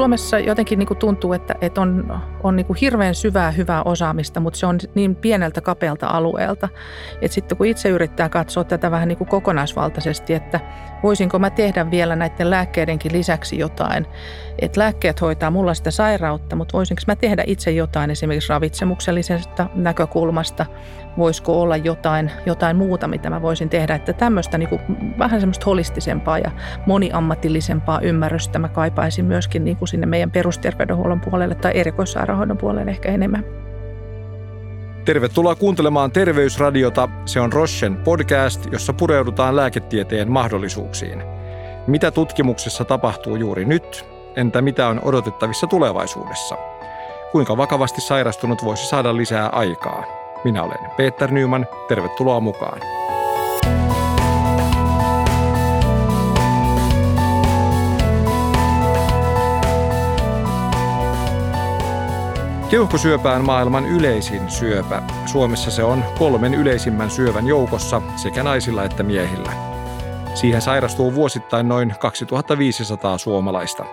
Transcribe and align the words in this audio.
Suomessa 0.00 0.38
jotenkin 0.38 0.78
niin 0.78 0.86
kuin 0.86 0.98
tuntuu, 0.98 1.32
että, 1.32 1.54
että 1.60 1.80
on, 1.80 2.20
on 2.42 2.56
niin 2.56 2.66
kuin 2.66 2.76
hirveän 2.80 3.14
syvää 3.14 3.50
hyvää 3.50 3.82
osaamista, 3.82 4.40
mutta 4.40 4.58
se 4.58 4.66
on 4.66 4.78
niin 4.94 5.16
pieneltä 5.16 5.60
kapealta 5.60 6.06
alueelta. 6.06 6.68
Että 7.22 7.34
sitten 7.34 7.58
kun 7.58 7.66
itse 7.66 7.88
yrittää 7.88 8.28
katsoa 8.28 8.64
tätä 8.64 8.90
vähän 8.90 9.08
niin 9.08 9.18
kuin 9.18 9.28
kokonaisvaltaisesti, 9.28 10.34
että 10.34 10.60
voisinko 11.02 11.38
mä 11.38 11.50
tehdä 11.50 11.90
vielä 11.90 12.16
näiden 12.16 12.50
lääkkeidenkin 12.50 13.12
lisäksi 13.12 13.58
jotain. 13.58 14.06
Että 14.58 14.80
lääkkeet 14.80 15.20
hoitaa 15.20 15.50
mulla 15.50 15.74
sitä 15.74 15.90
sairautta, 15.90 16.56
mutta 16.56 16.72
voisinko 16.72 17.02
mä 17.06 17.16
tehdä 17.16 17.44
itse 17.46 17.70
jotain 17.70 18.10
esimerkiksi 18.10 18.48
ravitsemuksellisesta 18.48 19.66
näkökulmasta. 19.74 20.66
Voisiko 21.18 21.60
olla 21.60 21.76
jotain, 21.76 22.30
jotain 22.46 22.76
muuta, 22.76 23.08
mitä 23.08 23.30
mä 23.30 23.42
voisin 23.42 23.68
tehdä. 23.68 23.94
Että 23.94 24.12
tämmöistä 24.12 24.58
niin 24.58 24.68
kuin, 24.68 24.80
vähän 25.18 25.40
semmoista 25.40 25.64
holistisempaa 25.66 26.38
ja 26.38 26.50
moniammatillisempaa 26.86 28.00
ymmärrystä 28.00 28.58
mä 28.58 28.68
kaipaisin 28.68 29.24
myöskin 29.24 29.64
niin 29.64 29.76
kuin 29.76 29.88
sinne 29.88 30.06
meidän 30.06 30.30
perusterveydenhuollon 30.30 31.20
puolelle 31.20 31.54
tai 31.54 31.72
erikoissairaanhoidon 31.74 32.29
puolelle 32.60 32.90
ehkä 32.90 33.08
enemmän. 33.08 33.44
Tervetuloa 35.04 35.54
kuuntelemaan 35.54 36.10
Terveysradiota. 36.10 37.08
Se 37.26 37.40
on 37.40 37.52
Rochen 37.52 37.96
podcast, 37.96 38.72
jossa 38.72 38.92
pureudutaan 38.92 39.56
lääketieteen 39.56 40.30
mahdollisuuksiin. 40.30 41.22
Mitä 41.86 42.10
tutkimuksessa 42.10 42.84
tapahtuu 42.84 43.36
juuri 43.36 43.64
nyt? 43.64 44.04
Entä 44.36 44.62
mitä 44.62 44.88
on 44.88 45.00
odotettavissa 45.04 45.66
tulevaisuudessa? 45.66 46.56
Kuinka 47.32 47.56
vakavasti 47.56 48.00
sairastunut 48.00 48.64
voisi 48.64 48.86
saada 48.86 49.16
lisää 49.16 49.48
aikaa? 49.48 50.04
Minä 50.44 50.62
olen 50.62 50.90
Peter 50.96 51.30
Nyman. 51.30 51.66
Tervetuloa 51.88 52.40
mukaan. 52.40 52.80
Keuhkosyöpä 62.70 63.32
on 63.32 63.44
maailman 63.44 63.86
yleisin 63.86 64.50
syöpä. 64.50 65.02
Suomessa 65.26 65.70
se 65.70 65.84
on 65.84 66.04
kolmen 66.18 66.54
yleisimmän 66.54 67.10
syövän 67.10 67.46
joukossa 67.46 68.02
sekä 68.16 68.42
naisilla 68.42 68.84
että 68.84 69.02
miehillä. 69.02 69.52
Siihen 70.34 70.62
sairastuu 70.62 71.14
vuosittain 71.14 71.68
noin 71.68 71.94
2500 72.00 73.18
suomalaista. 73.18 73.84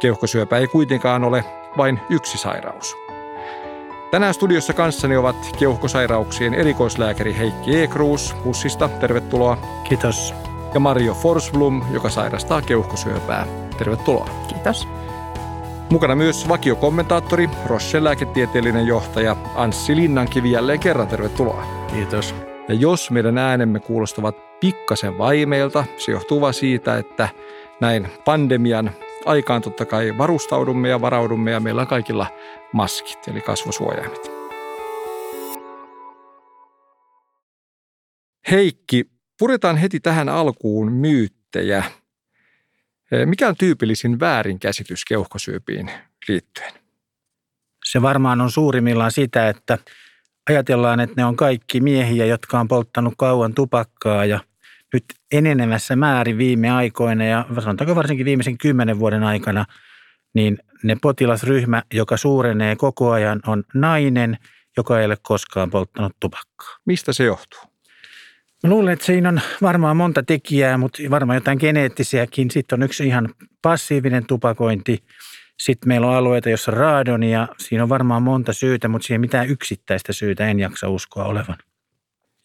Keuhkosyöpä 0.00 0.56
ei 0.56 0.66
kuitenkaan 0.66 1.24
ole 1.24 1.44
vain 1.76 2.00
yksi 2.10 2.38
sairaus. 2.38 2.96
Tänään 4.10 4.34
studiossa 4.34 4.72
kanssani 4.72 5.16
ovat 5.16 5.36
keuhkosairauksien 5.58 6.54
erikoislääkäri 6.54 7.36
Heikki 7.38 7.80
Ekruus 7.80 8.36
Hussista. 8.44 8.88
Tervetuloa. 8.88 9.58
Kiitos. 9.88 10.34
Ja 10.74 10.80
Mario 10.80 11.14
Forsblom, 11.14 11.82
joka 11.92 12.10
sairastaa 12.10 12.62
keuhkosyöpää. 12.62 13.46
Tervetuloa. 13.78 14.28
Kiitos. 14.48 14.97
Mukana 15.90 16.14
myös 16.14 16.48
vakiokommentaattori, 16.48 17.50
Roche 17.66 18.04
lääketieteellinen 18.04 18.86
johtaja 18.86 19.36
Anssi 19.54 19.96
Linnankivi 19.96 20.50
jälleen 20.50 20.80
kerran 20.80 21.08
tervetuloa. 21.08 21.86
Kiitos. 21.94 22.34
Ja 22.68 22.74
jos 22.74 23.10
meidän 23.10 23.38
äänemme 23.38 23.80
kuulostavat 23.80 24.60
pikkasen 24.60 25.18
vaimeilta, 25.18 25.84
se 25.96 26.12
johtuu 26.12 26.40
vain 26.40 26.54
siitä, 26.54 26.98
että 26.98 27.28
näin 27.80 28.08
pandemian 28.24 28.90
aikaan 29.26 29.62
totta 29.62 29.84
kai 29.84 30.18
varustaudumme 30.18 30.88
ja 30.88 31.00
varaudumme 31.00 31.50
ja 31.50 31.60
meillä 31.60 31.80
on 31.80 31.86
kaikilla 31.86 32.26
maskit 32.72 33.28
eli 33.28 33.40
kasvosuojaimet. 33.40 34.30
Heikki, 38.50 39.04
puretaan 39.38 39.76
heti 39.76 40.00
tähän 40.00 40.28
alkuun 40.28 40.92
myyttejä. 40.92 41.84
Mikä 43.24 43.48
on 43.48 43.56
tyypillisin 43.56 44.20
väärinkäsitys 44.20 45.04
keuhkosyöpiin 45.04 45.90
liittyen? 46.28 46.72
Se 47.84 48.02
varmaan 48.02 48.40
on 48.40 48.50
suurimmillaan 48.50 49.12
sitä, 49.12 49.48
että 49.48 49.78
ajatellaan, 50.50 51.00
että 51.00 51.14
ne 51.16 51.24
on 51.24 51.36
kaikki 51.36 51.80
miehiä, 51.80 52.24
jotka 52.24 52.60
on 52.60 52.68
polttanut 52.68 53.14
kauan 53.16 53.54
tupakkaa 53.54 54.24
ja 54.24 54.40
nyt 54.92 55.04
enenevässä 55.32 55.96
määrin 55.96 56.38
viime 56.38 56.70
aikoina 56.70 57.24
ja 57.24 57.46
sanotaanko 57.60 57.94
varsinkin 57.94 58.26
viimeisen 58.26 58.58
kymmenen 58.58 58.98
vuoden 58.98 59.22
aikana, 59.22 59.64
niin 60.34 60.58
ne 60.82 60.96
potilasryhmä, 61.02 61.82
joka 61.92 62.16
suurenee 62.16 62.76
koko 62.76 63.10
ajan, 63.10 63.40
on 63.46 63.64
nainen, 63.74 64.38
joka 64.76 65.00
ei 65.00 65.06
ole 65.06 65.16
koskaan 65.22 65.70
polttanut 65.70 66.12
tupakkaa. 66.20 66.76
Mistä 66.86 67.12
se 67.12 67.24
johtuu? 67.24 67.60
Mä 68.62 68.70
luulen, 68.70 68.92
että 68.92 69.04
siinä 69.04 69.28
on 69.28 69.40
varmaan 69.62 69.96
monta 69.96 70.22
tekijää, 70.22 70.78
mutta 70.78 71.02
varmaan 71.10 71.36
jotain 71.36 71.58
geneettisiäkin. 71.60 72.50
Sitten 72.50 72.78
on 72.78 72.82
yksi 72.82 73.06
ihan 73.06 73.34
passiivinen 73.62 74.26
tupakointi. 74.26 75.04
Sitten 75.58 75.88
meillä 75.88 76.06
on 76.06 76.14
alueita, 76.14 76.50
jossa 76.50 76.70
raadonia. 76.70 77.48
Siinä 77.58 77.82
on 77.82 77.88
varmaan 77.88 78.22
monta 78.22 78.52
syytä, 78.52 78.88
mutta 78.88 79.06
siihen 79.06 79.20
mitään 79.20 79.48
yksittäistä 79.48 80.12
syytä 80.12 80.48
en 80.48 80.60
jaksa 80.60 80.88
uskoa 80.88 81.24
olevan. 81.24 81.56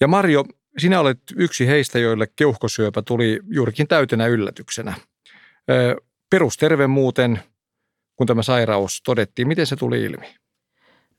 Ja 0.02 0.07
Marjo, 0.07 0.46
sinä 0.78 1.00
olet 1.00 1.19
yksi 1.35 1.68
heistä, 1.68 2.00
joille 2.00 2.28
keuhkosyöpä 2.35 3.02
tuli 3.02 3.40
juurikin 3.50 3.88
täytenä 3.88 4.28
yllätyksenä. 4.28 4.94
Perusterve 6.29 6.88
muuten, 6.88 7.40
kun 8.16 8.28
tämä 8.28 8.44
sairaus 8.44 9.02
todettiin, 9.06 9.47
miten 9.47 9.68
se 9.68 9.75
tuli 9.75 10.03
ilmi? 10.03 10.35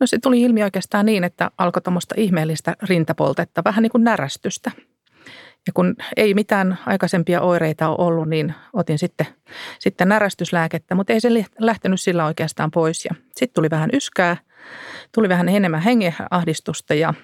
No 0.01 0.07
se 0.07 0.19
tuli 0.19 0.43
ilmi 0.43 0.63
oikeastaan 0.63 1.07
niin, 1.07 1.25
että 1.25 1.51
alkoi 1.59 1.83
tuommoista 1.83 2.15
ihmeellistä 2.19 2.77
rintapoltetta, 2.83 3.65
vähän 3.65 3.83
niin 3.83 3.91
kuin 3.91 4.05
närästystä. 4.05 4.71
Ja 5.67 5.73
kun 5.75 5.97
ei 6.17 6.35
mitään 6.35 6.79
aikaisempia 6.87 7.41
oireita 7.41 7.89
ole 7.89 8.07
ollut, 8.07 8.29
niin 8.29 8.55
otin 8.73 8.99
sitten, 8.99 9.27
sitten 9.79 10.09
närästyslääkettä, 10.09 10.95
mutta 10.95 11.13
ei 11.13 11.21
se 11.21 11.29
lähtenyt 11.59 12.01
sillä 12.01 12.27
oikeastaan 12.27 12.71
pois. 12.71 13.05
Ja 13.05 13.15
sitten 13.37 13.55
tuli 13.55 13.71
vähän 13.71 13.91
yskää, 13.93 14.37
tuli 15.13 15.29
vähän 15.29 15.49
enemmän 15.49 15.81
hengenahdistusta 15.81 16.95
ja 16.95 17.15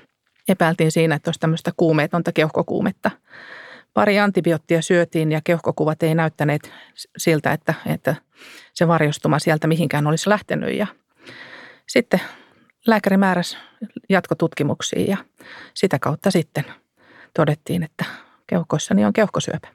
epäiltiin 0.48 0.92
siinä, 0.92 1.14
että 1.14 1.28
olisi 1.28 1.40
tämmöistä 1.40 1.72
kuumeetonta 1.76 2.32
keuhkokuumetta. 2.32 3.10
Pari 3.94 4.18
antibioottia 4.18 4.82
syötiin 4.82 5.32
ja 5.32 5.40
keuhkokuvat 5.44 6.02
ei 6.02 6.14
näyttäneet 6.14 6.72
siltä, 7.16 7.52
että, 7.52 7.74
että 7.86 8.14
se 8.72 8.88
varjostuma 8.88 9.38
sieltä 9.38 9.66
mihinkään 9.66 10.06
olisi 10.06 10.28
lähtenyt. 10.28 10.74
Ja 10.74 10.86
sitten 11.88 12.20
lääkäri 12.86 13.16
määräsi 13.16 13.56
jatkotutkimuksiin 14.08 15.10
ja 15.10 15.16
sitä 15.74 15.98
kautta 15.98 16.30
sitten 16.30 16.64
todettiin, 17.34 17.82
että 17.82 18.04
keuhkoissani 18.46 19.04
on 19.04 19.12
keuhkosyöpä. 19.12 19.68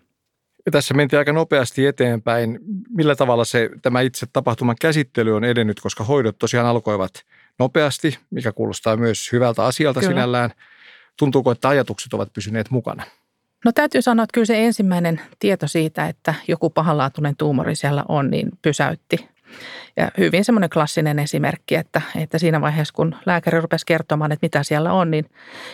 Ja 0.66 0.71
tässä 0.71 0.93
mentiin 0.93 1.17
aika 1.17 1.33
nopeasti 1.33 1.85
eteenpäin. 1.85 2.59
Millä 2.89 3.16
tavalla 3.16 3.45
se, 3.45 3.69
tämä 3.81 4.01
itse 4.01 4.25
tapahtuman 4.33 4.75
käsittely 4.81 5.35
on 5.35 5.43
edennyt, 5.43 5.79
koska 5.79 6.03
hoidot 6.03 6.38
tosiaan 6.38 6.67
alkoivat 6.67 7.11
nopeasti, 7.59 8.19
mikä 8.29 8.51
kuulostaa 8.51 8.97
myös 8.97 9.31
hyvältä 9.31 9.66
asialta 9.66 9.99
Kyllä. 9.99 10.11
sinällään. 10.13 10.51
Tuntuuko, 11.17 11.51
että 11.51 11.69
ajatukset 11.69 12.13
ovat 12.13 12.33
pysyneet 12.33 12.69
mukana? 12.69 13.03
No 13.66 13.72
täytyy 13.72 14.01
sanoa, 14.01 14.23
että 14.23 14.33
kyllä 14.33 14.45
se 14.45 14.66
ensimmäinen 14.66 15.22
tieto 15.39 15.67
siitä, 15.67 16.07
että 16.07 16.33
joku 16.47 16.69
pahanlaatuinen 16.69 17.35
tuumori 17.37 17.75
siellä 17.75 18.05
on, 18.09 18.29
niin 18.29 18.49
pysäytti 18.61 19.29
ja 19.97 20.11
hyvin 20.17 20.45
semmoinen 20.45 20.69
klassinen 20.69 21.19
esimerkki, 21.19 21.75
että, 21.75 22.01
että 22.16 22.39
siinä 22.39 22.61
vaiheessa 22.61 22.93
kun 22.93 23.16
lääkäri 23.25 23.61
rupesi 23.61 23.85
kertomaan, 23.85 24.31
että 24.31 24.45
mitä 24.45 24.63
siellä 24.63 24.93
on, 24.93 25.11
niin 25.11 25.25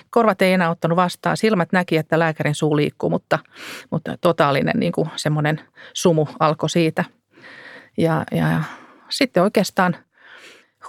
korvat 0.09 0.41
ei 0.41 0.53
enää 0.53 0.69
ottanut 0.69 0.95
vastaan. 0.95 1.37
Silmät 1.37 1.71
näki, 1.71 1.97
että 1.97 2.19
lääkärin 2.19 2.55
suu 2.55 2.75
liikkuu, 2.75 3.09
mutta, 3.09 3.39
mutta 3.91 4.17
totaalinen 4.21 4.79
niin 4.79 4.91
kuin 4.91 5.09
semmoinen 5.15 5.61
sumu 5.93 6.27
alkoi 6.39 6.69
siitä. 6.69 7.03
Ja, 7.97 8.23
ja 8.31 8.63
sitten 9.09 9.43
oikeastaan 9.43 9.95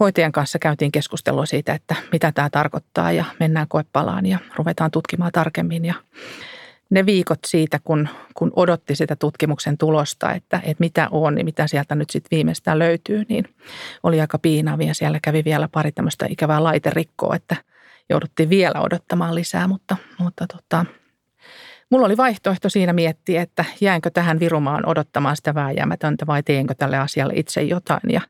hoitajan 0.00 0.32
kanssa 0.32 0.59
käytiin 0.59 0.92
keskustelua 0.92 1.47
siitä, 1.47 1.74
että 1.74 1.94
mitä 2.12 2.32
tämä 2.32 2.50
tarkoittaa 2.50 3.12
ja 3.12 3.24
mennään 3.41 3.68
koepalaan 3.68 4.27
ja 4.27 4.39
ruvetaan 4.56 4.91
tutkimaan 4.91 5.33
tarkemmin. 5.33 5.84
Ja 5.84 5.94
ne 6.92 7.06
viikot 7.06 7.39
siitä, 7.47 7.80
kun, 7.84 8.09
kun 8.34 8.53
odotti 8.56 8.97
sitä 8.97 9.16
tutkimuksen 9.16 9.78
tulosta, 9.78 10.33
että, 10.33 10.56
että 10.56 10.80
mitä 10.80 11.09
on 11.10 11.34
niin 11.34 11.44
mitä 11.44 11.66
sieltä 11.66 11.94
nyt 11.94 12.10
sitten 12.10 12.36
viimeistään 12.36 12.78
löytyy, 12.78 13.24
niin 13.28 13.44
oli 14.03 14.21
aika 14.21 14.39
piinavia. 14.39 14.94
Siellä 14.94 15.18
kävi 15.22 15.44
vielä 15.44 15.68
pari 15.72 15.92
tämmöistä 15.92 16.27
ikävää 16.28 16.62
laiterikkoa, 16.62 17.36
että 17.36 17.56
jouduttiin 18.10 18.48
vielä 18.48 18.80
odottamaan 18.80 19.34
lisää, 19.34 19.68
mutta, 19.68 19.97
mutta 20.18 20.47
tota, 20.47 20.84
mulla 21.91 22.06
oli 22.06 22.16
vaihtoehto 22.16 22.68
siinä 22.68 22.92
miettiä, 22.92 23.42
että 23.42 23.65
jäänkö 23.80 24.10
tähän 24.10 24.41
virumaan 24.41 24.89
odottamaan 24.89 25.36
sitä 25.36 25.54
vääjäämätöntä 25.54 26.27
vai 26.27 26.42
teenkö 26.42 26.74
tälle 26.74 26.98
asialle 26.98 27.33
itse 27.36 27.62
jotain 27.62 28.10
ja 28.12 28.21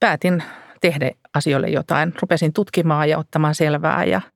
päätin 0.00 0.42
tehdä 0.80 1.10
asioille 1.34 1.68
jotain. 1.68 2.14
Rupesin 2.22 2.52
tutkimaan 2.52 3.08
ja 3.08 3.18
ottamaan 3.18 3.54
selvää 3.54 4.04
ja– 4.04 4.20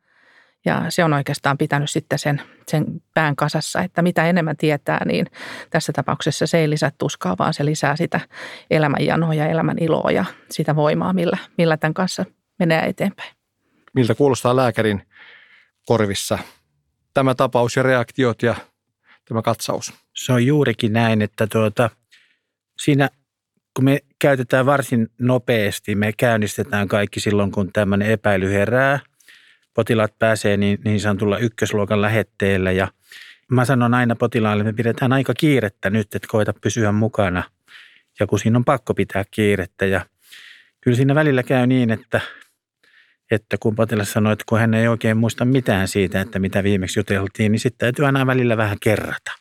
ja 0.65 0.83
se 0.89 1.05
on 1.05 1.13
oikeastaan 1.13 1.59
pitänyt 1.59 1.91
sitten 1.91 2.19
sen, 2.19 2.43
sen 2.69 2.85
pään 3.15 3.37
kasassa, 3.37 3.81
että 3.83 4.03
mitä 4.03 4.29
enemmän 4.29 4.57
tietää, 4.57 5.05
niin 5.05 5.27
tässä 5.71 5.93
tapauksessa 5.93 6.47
se 6.47 6.59
ei 6.59 6.71
lisää 6.71 6.93
tuskaa, 6.99 7.37
vaan 7.39 7.55
se 7.55 7.65
lisää 7.65 7.97
sitä 7.97 8.21
elämänjanoa 8.71 9.35
ja 9.35 9.47
elämän 9.47 9.77
iloa 9.81 10.11
ja 10.11 10.25
sitä 10.51 10.77
voimaa, 10.77 11.13
millä, 11.13 11.39
millä 11.59 11.77
tämän 11.77 11.95
kanssa 11.95 12.25
menee 12.59 12.83
eteenpäin. 12.83 13.35
Miltä 13.95 14.15
kuulostaa 14.15 14.57
lääkärin 14.57 15.03
korvissa 15.87 16.39
tämä 17.15 17.35
tapaus 17.35 17.77
ja 17.77 17.83
reaktiot 17.83 18.43
ja 18.43 18.55
tämä 19.29 19.43
katsaus? 19.43 19.93
Se 20.15 20.33
on 20.33 20.47
juurikin 20.47 20.93
näin, 20.93 21.23
että 21.23 21.47
tuota, 21.47 21.91
siinä 22.83 23.09
kun 23.75 23.85
me 23.85 23.99
käytetään 24.19 24.67
varsin 24.67 25.09
nopeasti, 25.19 25.95
me 25.95 26.13
käynnistetään 26.13 26.89
kaikki 26.89 27.21
silloin, 27.21 27.53
kun 27.53 27.73
tämmöinen 27.73 28.11
epäily 28.11 28.53
herää. 28.53 29.01
Potilaat 29.75 30.19
pääsee 30.19 30.57
niin, 30.57 30.79
niin 30.85 31.01
sanotulla 31.01 31.39
ykkösluokan 31.39 32.03
lähetteellä 32.03 32.73
ja 32.73 32.89
mä 33.51 33.65
sanon 33.65 33.95
aina 33.95 34.17
potilaalle, 34.17 34.63
että 34.63 34.73
me 34.73 34.77
pidetään 34.77 35.13
aika 35.13 35.35
kiirettä 35.35 35.91
nyt, 35.91 36.15
että 36.15 36.29
koita 36.31 36.55
pysyä 36.63 36.93
mukana. 36.93 37.43
Ja 38.21 38.27
kun 38.27 38.39
siinä 38.39 38.59
on 38.59 38.65
pakko 38.65 38.95
pitää 38.95 39.25
kiirettä 39.31 39.87
ja 39.87 40.07
kyllä 40.81 40.97
siinä 40.97 41.15
välillä 41.15 41.43
käy 41.43 41.67
niin, 41.67 41.91
että, 41.91 42.21
että 43.31 43.57
kun 43.61 43.75
potilas 43.75 44.13
sanoo, 44.13 44.33
että 44.33 44.45
kun 44.49 44.59
hän 44.59 44.75
ei 44.75 44.89
oikein 44.89 45.17
muista 45.17 45.45
mitään 45.45 45.89
siitä, 45.89 46.21
että 46.21 46.39
mitä 46.39 46.63
viimeksi 46.63 47.01
juteltiin, 47.01 47.53
niin 47.53 47.61
sitten 47.61 47.79
täytyy 47.79 48.07
aina 48.07 48.27
välillä 48.27 48.57
vähän 48.57 48.77
kerrata. 48.81 49.33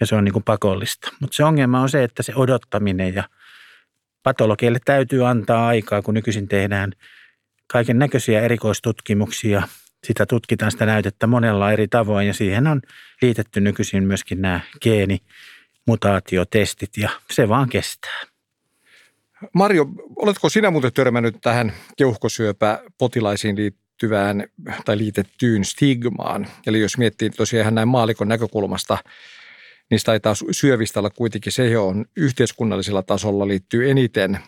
Ja 0.00 0.06
se 0.06 0.14
on 0.14 0.24
niin 0.24 0.32
kuin 0.32 0.44
pakollista. 0.44 1.12
Mutta 1.20 1.36
se 1.36 1.44
ongelma 1.44 1.80
on 1.80 1.88
se, 1.88 2.04
että 2.04 2.22
se 2.22 2.32
odottaminen 2.36 3.14
ja 3.14 3.24
patologeille 4.22 4.78
täytyy 4.84 5.28
antaa 5.28 5.68
aikaa, 5.68 6.02
kun 6.02 6.14
nykyisin 6.14 6.48
tehdään 6.48 6.92
kaiken 7.68 7.98
näköisiä 7.98 8.40
erikoistutkimuksia. 8.40 9.62
Sitä 10.04 10.26
tutkitaan 10.26 10.72
sitä 10.72 10.86
näytettä 10.86 11.26
monella 11.26 11.72
eri 11.72 11.88
tavoin 11.88 12.26
ja 12.26 12.34
siihen 12.34 12.66
on 12.66 12.82
liitetty 13.22 13.60
nykyisin 13.60 14.04
myöskin 14.04 14.42
nämä 14.42 14.60
geenimutaatiotestit 14.80 16.96
ja 16.96 17.10
se 17.30 17.48
vaan 17.48 17.68
kestää. 17.68 18.22
Marjo, 19.52 19.86
oletko 20.16 20.48
sinä 20.48 20.70
muuten 20.70 20.92
törmännyt 20.92 21.36
tähän 21.40 21.72
keuhkosyöpäpotilaisiin 21.96 23.56
liittyvään 23.56 24.44
tai 24.84 24.98
liitettyyn 24.98 25.64
stigmaan? 25.64 26.46
Eli 26.66 26.80
jos 26.80 26.98
miettii 26.98 27.30
tosiaan 27.30 27.74
näin 27.74 27.88
maalikon 27.88 28.28
näkökulmasta, 28.28 28.98
niin 29.90 30.00
taitaa 30.04 30.34
syövistä 30.50 31.00
olla 31.00 31.10
kuitenkin 31.10 31.52
se, 31.52 31.68
johon 31.68 32.04
yhteiskunnallisella 32.16 33.02
tasolla 33.02 33.48
liittyy 33.48 33.90
eniten 33.90 34.38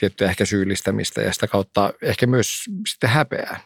tiettyä 0.00 0.28
ehkä 0.28 0.44
syyllistämistä 0.44 1.20
ja 1.20 1.32
sitä 1.32 1.46
kautta 1.46 1.92
ehkä 2.02 2.26
myös 2.26 2.64
sitten 2.88 3.10
häpeää. 3.10 3.60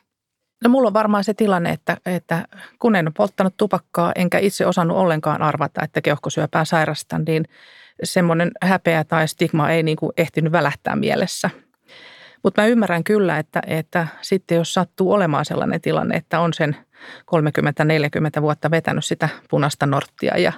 No 0.65 0.71
mulla 0.71 0.87
on 0.87 0.95
varmaan 0.95 1.25
se 1.25 1.35
tilanne, 1.35 1.71
että, 1.71 1.97
että 2.07 2.49
kun 2.79 2.97
en 2.97 3.07
ole 3.07 3.13
polttanut 3.17 3.57
tupakkaa 3.57 4.13
enkä 4.15 4.39
itse 4.39 4.67
osannut 4.67 4.97
ollenkaan 4.97 5.43
arvata, 5.43 5.83
että 5.85 6.01
keuhkosyöpää 6.01 6.65
sairastan, 6.65 7.23
niin 7.27 7.45
semmoinen 8.03 8.51
häpeä 8.63 9.05
tai 9.05 9.29
stigma 9.29 9.71
ei 9.71 9.83
niin 9.83 9.97
kuin 9.97 10.13
ehtinyt 10.17 10.53
välähtää 10.53 10.97
mielessä. 10.97 11.51
Mutta 12.43 12.63
mä 12.63 12.67
ymmärrän 12.67 13.05
kyllä, 13.05 13.39
että, 13.39 13.63
että 13.67 14.07
sitten 14.23 14.57
jos 14.57 14.75
sattuu 14.75 15.13
olemaan 15.13 15.45
sellainen 15.45 15.81
tilanne, 15.81 16.17
että 16.17 16.41
on 16.41 16.53
sen 16.53 16.77
30-40 18.39 18.43
vuotta 18.43 18.71
vetänyt 18.71 19.05
sitä 19.05 19.29
punaista 19.51 19.87
norttia 19.87 20.39
ja, 20.39 20.53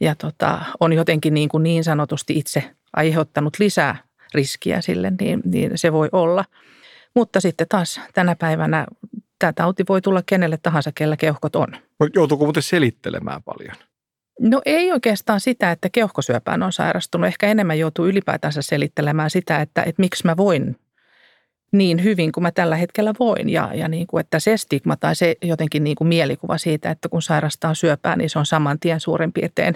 ja 0.00 0.14
tota, 0.14 0.60
on 0.80 0.92
jotenkin 0.92 1.34
niin, 1.34 1.48
kuin 1.48 1.62
niin 1.62 1.84
sanotusti 1.84 2.38
itse 2.38 2.70
aiheuttanut 2.96 3.56
lisää 3.58 3.96
riskiä 4.34 4.80
sille, 4.80 5.12
niin, 5.20 5.40
niin 5.44 5.70
se 5.74 5.92
voi 5.92 6.08
olla. 6.12 6.44
Mutta 7.14 7.40
sitten 7.40 7.66
taas 7.68 8.00
tänä 8.14 8.36
päivänä 8.36 8.86
tämä 9.38 9.52
tauti 9.52 9.84
voi 9.88 10.00
tulla 10.00 10.22
kenelle 10.26 10.58
tahansa, 10.62 10.92
kellä 10.94 11.16
keuhkot 11.16 11.56
on. 11.56 11.68
Joutuuko 12.14 12.44
muuten 12.44 12.62
selittelemään 12.62 13.42
paljon? 13.42 13.74
No 14.40 14.62
ei 14.64 14.92
oikeastaan 14.92 15.40
sitä, 15.40 15.70
että 15.70 15.88
keuhkosyöpään 15.92 16.62
on 16.62 16.72
sairastunut. 16.72 17.26
Ehkä 17.26 17.46
enemmän 17.46 17.78
joutuu 17.78 18.06
ylipäätänsä 18.06 18.62
selittelemään 18.62 19.30
sitä, 19.30 19.60
että, 19.60 19.82
että 19.82 20.02
miksi 20.02 20.26
mä 20.26 20.36
voin 20.36 20.76
niin 21.72 22.04
hyvin 22.04 22.32
kuin 22.32 22.42
mä 22.42 22.50
tällä 22.50 22.76
hetkellä 22.76 23.14
voin. 23.20 23.48
Ja, 23.48 23.70
ja 23.74 23.88
niin 23.88 24.06
kuin, 24.06 24.20
että 24.20 24.38
se 24.38 24.56
stigma 24.56 24.96
tai 24.96 25.16
se 25.16 25.36
jotenkin 25.42 25.84
niin 25.84 25.96
kuin 25.96 26.08
mielikuva 26.08 26.58
siitä, 26.58 26.90
että 26.90 27.08
kun 27.08 27.22
sairastaa 27.22 27.74
syöpää, 27.74 28.16
niin 28.16 28.30
se 28.30 28.38
on 28.38 28.46
saman 28.46 28.80
tien 28.80 29.00
suurin 29.00 29.32
piirtein 29.32 29.74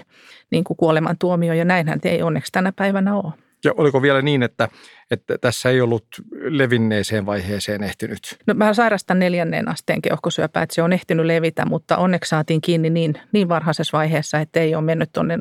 niin 0.51 0.63
kuin 0.63 0.77
kuolemantuomio. 0.77 1.53
Ja 1.53 1.65
näinhän 1.65 1.99
ei 2.03 2.21
onneksi 2.21 2.51
tänä 2.51 2.71
päivänä 2.71 3.15
ole. 3.15 3.33
Ja 3.65 3.73
oliko 3.77 4.01
vielä 4.01 4.21
niin, 4.21 4.43
että, 4.43 4.69
että 5.11 5.37
tässä 5.37 5.69
ei 5.69 5.81
ollut 5.81 6.05
levinneeseen 6.31 7.25
vaiheeseen 7.25 7.83
ehtinyt? 7.83 8.37
No 8.47 8.53
mä 8.53 8.73
sairastan 8.73 9.19
neljänneen 9.19 9.67
asteen 9.67 10.01
keuhkosyöpää, 10.01 10.63
että 10.63 10.75
se 10.75 10.81
on 10.81 10.93
ehtinyt 10.93 11.25
levitä, 11.25 11.65
mutta 11.65 11.97
onneksi 11.97 12.29
saatiin 12.29 12.61
kiinni 12.61 12.89
niin, 12.89 13.13
niin 13.31 13.49
varhaisessa 13.49 13.97
vaiheessa, 13.97 14.39
että 14.39 14.59
ei 14.59 14.75
ole 14.75 14.83
mennyt 14.83 15.09
tuonne 15.13 15.39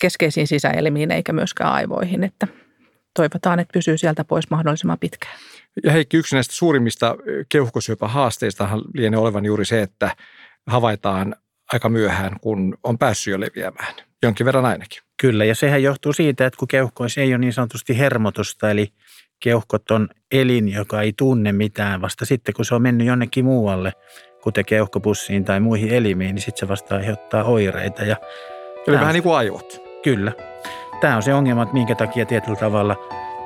keskeisiin 0.00 0.46
sisäelimiin 0.46 1.10
eikä 1.10 1.32
myöskään 1.32 1.72
aivoihin, 1.72 2.24
että 2.24 2.46
toivotaan, 3.16 3.58
että 3.58 3.72
pysyy 3.72 3.98
sieltä 3.98 4.24
pois 4.24 4.50
mahdollisimman 4.50 4.98
pitkään. 4.98 5.34
Ja 5.84 5.92
Heikki, 5.92 6.16
yksi 6.16 6.36
näistä 6.36 6.54
suurimmista 6.54 7.16
keuhkosyöpähaasteistahan 7.48 8.82
lienee 8.94 9.20
olevan 9.20 9.44
juuri 9.44 9.64
se, 9.64 9.82
että 9.82 10.16
havaitaan 10.66 11.36
aika 11.72 11.88
myöhään, 11.88 12.36
kun 12.40 12.78
on 12.84 12.98
päässyt 12.98 13.32
jo 13.32 13.40
leviämään. 13.40 13.94
Jonkin 14.22 14.46
verran 14.46 14.64
ainakin. 14.64 15.02
Kyllä, 15.20 15.44
ja 15.44 15.54
sehän 15.54 15.82
johtuu 15.82 16.12
siitä, 16.12 16.46
että 16.46 16.58
kun 16.58 16.68
keuhkoissa 16.68 17.20
ei 17.20 17.32
ole 17.32 17.38
niin 17.38 17.52
sanotusti 17.52 17.98
hermotusta, 17.98 18.70
eli 18.70 18.92
keuhkot 19.40 19.90
on 19.90 20.08
elin, 20.32 20.68
joka 20.68 21.02
ei 21.02 21.12
tunne 21.16 21.52
mitään 21.52 22.00
vasta 22.00 22.24
sitten, 22.24 22.54
kun 22.54 22.64
se 22.64 22.74
on 22.74 22.82
mennyt 22.82 23.06
jonnekin 23.06 23.44
muualle, 23.44 23.92
kuten 24.42 24.64
keuhkopussiin 24.64 25.44
tai 25.44 25.60
muihin 25.60 25.90
elimiin, 25.90 26.34
niin 26.34 26.42
sitten 26.42 26.60
se 26.60 26.68
vasta 26.68 26.94
aiheuttaa 26.94 27.44
oireita. 27.44 28.04
Ja 28.04 28.16
Eli 28.86 28.96
vähän 28.96 29.12
niin 29.12 29.22
kuin 29.22 29.36
aivot. 29.36 29.82
Kyllä. 30.02 30.32
Tämä 31.00 31.16
on 31.16 31.22
se 31.22 31.34
ongelma, 31.34 31.62
että 31.62 31.74
minkä 31.74 31.94
takia 31.94 32.26
tietyllä 32.26 32.56
tavalla 32.56 32.96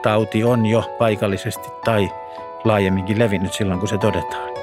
tauti 0.02 0.44
on 0.44 0.66
jo 0.66 0.96
paikallisesti 0.98 1.68
tai 1.84 2.08
laajemminkin 2.64 3.18
levinnyt 3.18 3.52
silloin, 3.52 3.80
kun 3.80 3.88
se 3.88 3.98
todetaan. 3.98 4.55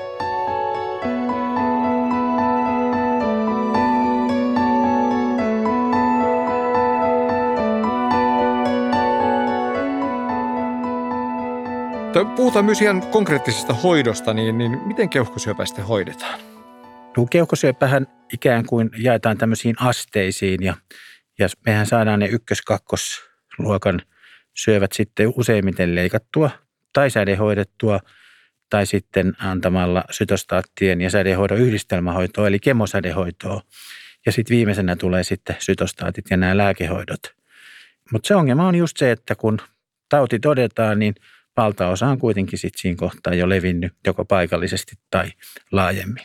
Puhutaan 12.13 12.65
myös 12.65 12.81
ihan 12.81 13.01
konkreettisesta 13.01 13.74
hoidosta, 13.74 14.33
niin, 14.33 14.57
niin 14.57 14.80
miten 14.86 15.10
keuhkosyöpä 15.10 15.65
sitten 15.65 15.86
hoidetaan? 15.86 16.39
No, 17.18 17.25
keuhkosyöpähän 17.30 18.07
ikään 18.33 18.65
kuin 18.65 18.89
jaetaan 18.98 19.38
tämmöisiin 19.38 19.75
asteisiin 19.80 20.63
ja, 20.63 20.75
ja 21.39 21.48
mehän 21.65 21.86
saadaan 21.86 22.19
ne 22.19 22.25
ykkös-kakkosluokan 22.25 24.01
syövät 24.54 24.92
sitten 24.92 25.33
useimmiten 25.36 25.95
leikattua 25.95 26.50
tai 26.94 27.10
sädehoidettua 27.10 28.00
tai 28.69 28.86
sitten 28.86 29.33
antamalla 29.39 30.04
sytostaattien 30.12 31.01
ja 31.01 31.09
sädehoidon 31.09 31.57
yhdistelmähoitoa 31.57 32.47
eli 32.47 32.59
kemosädehoitoa. 32.59 33.61
Ja 34.26 34.31
sitten 34.31 34.56
viimeisenä 34.56 34.95
tulee 34.95 35.23
sitten 35.23 35.56
sytostaatit 35.59 36.26
ja 36.30 36.37
nämä 36.37 36.57
lääkehoidot. 36.57 37.21
Mutta 38.11 38.28
se 38.28 38.35
ongelma 38.35 38.68
on 38.68 38.76
just 38.76 38.97
se, 38.97 39.11
että 39.11 39.35
kun 39.35 39.59
tauti 40.09 40.40
todetaan, 40.40 40.99
niin– 40.99 41.16
valtaosa 41.57 42.07
on 42.07 42.19
kuitenkin 42.19 42.60
sitten 42.60 42.81
siinä 42.81 42.98
kohtaa 42.98 43.33
jo 43.33 43.50
levinnyt 43.50 43.94
joko 44.07 44.26
paikallisesti 44.26 44.95
tai 45.12 45.31
laajemmin. 45.72 46.24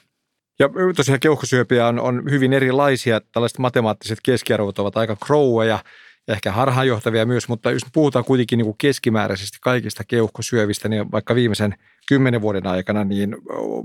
Ja 0.58 0.68
tosiaan 0.96 1.20
keuhkosyöpiä 1.20 1.86
on, 1.86 2.00
on 2.00 2.22
hyvin 2.30 2.52
erilaisia. 2.52 3.20
Tällaiset 3.32 3.58
matemaattiset 3.58 4.18
keskiarvot 4.22 4.78
ovat 4.78 4.96
aika 4.96 5.16
kroueja 5.26 5.78
ja 6.26 6.34
ehkä 6.34 6.52
harhaanjohtavia 6.52 7.26
myös, 7.26 7.48
mutta 7.48 7.70
jos 7.70 7.82
puhutaan 7.92 8.24
kuitenkin 8.24 8.56
niin 8.56 8.64
kuin 8.66 8.78
keskimääräisesti 8.78 9.58
kaikista 9.60 10.04
keuhkosyövistä, 10.04 10.88
niin 10.88 11.12
vaikka 11.12 11.34
viimeisen 11.34 11.74
kymmenen 12.08 12.40
vuoden 12.40 12.66
aikana, 12.66 13.04
niin 13.04 13.36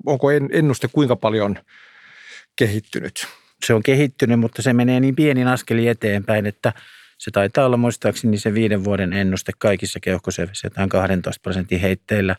onko 0.05 0.31
ennuste 0.31 0.87
kuinka 0.91 1.15
paljon 1.15 1.55
kehittynyt? 2.55 3.27
Se 3.65 3.73
on 3.73 3.83
kehittynyt, 3.83 4.39
mutta 4.39 4.61
se 4.61 4.73
menee 4.73 4.99
niin 4.99 5.15
pienin 5.15 5.47
askeli 5.47 5.87
eteenpäin, 5.87 6.45
että– 6.45 6.73
se 7.23 7.31
taitaa 7.31 7.65
olla 7.65 7.77
muistaakseni 7.77 8.37
se 8.37 8.53
viiden 8.53 8.83
vuoden 8.83 9.13
ennuste 9.13 9.51
kaikissa 9.57 9.99
keuhkosyövissä, 9.99 10.65
jotain 10.65 10.89
12 10.89 11.41
prosentin 11.41 11.79
heitteillä. 11.79 12.35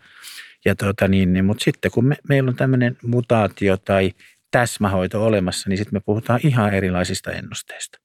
Ja 0.65 0.75
tuota 0.75 1.09
niin, 1.09 1.33
niin, 1.33 1.45
mutta 1.45 1.65
sitten 1.65 1.91
kun 1.91 2.05
me, 2.05 2.17
meillä 2.29 2.49
on 2.49 2.57
tämmöinen 2.57 2.97
mutaatio 3.03 3.77
tai 3.77 4.13
täsmähoito 4.51 5.25
olemassa, 5.25 5.69
niin 5.69 5.79
sitten 5.79 5.97
me 5.97 6.01
puhutaan 6.01 6.41
ihan 6.43 6.75
erilaisista 6.75 7.33
ennusteista. 7.33 7.99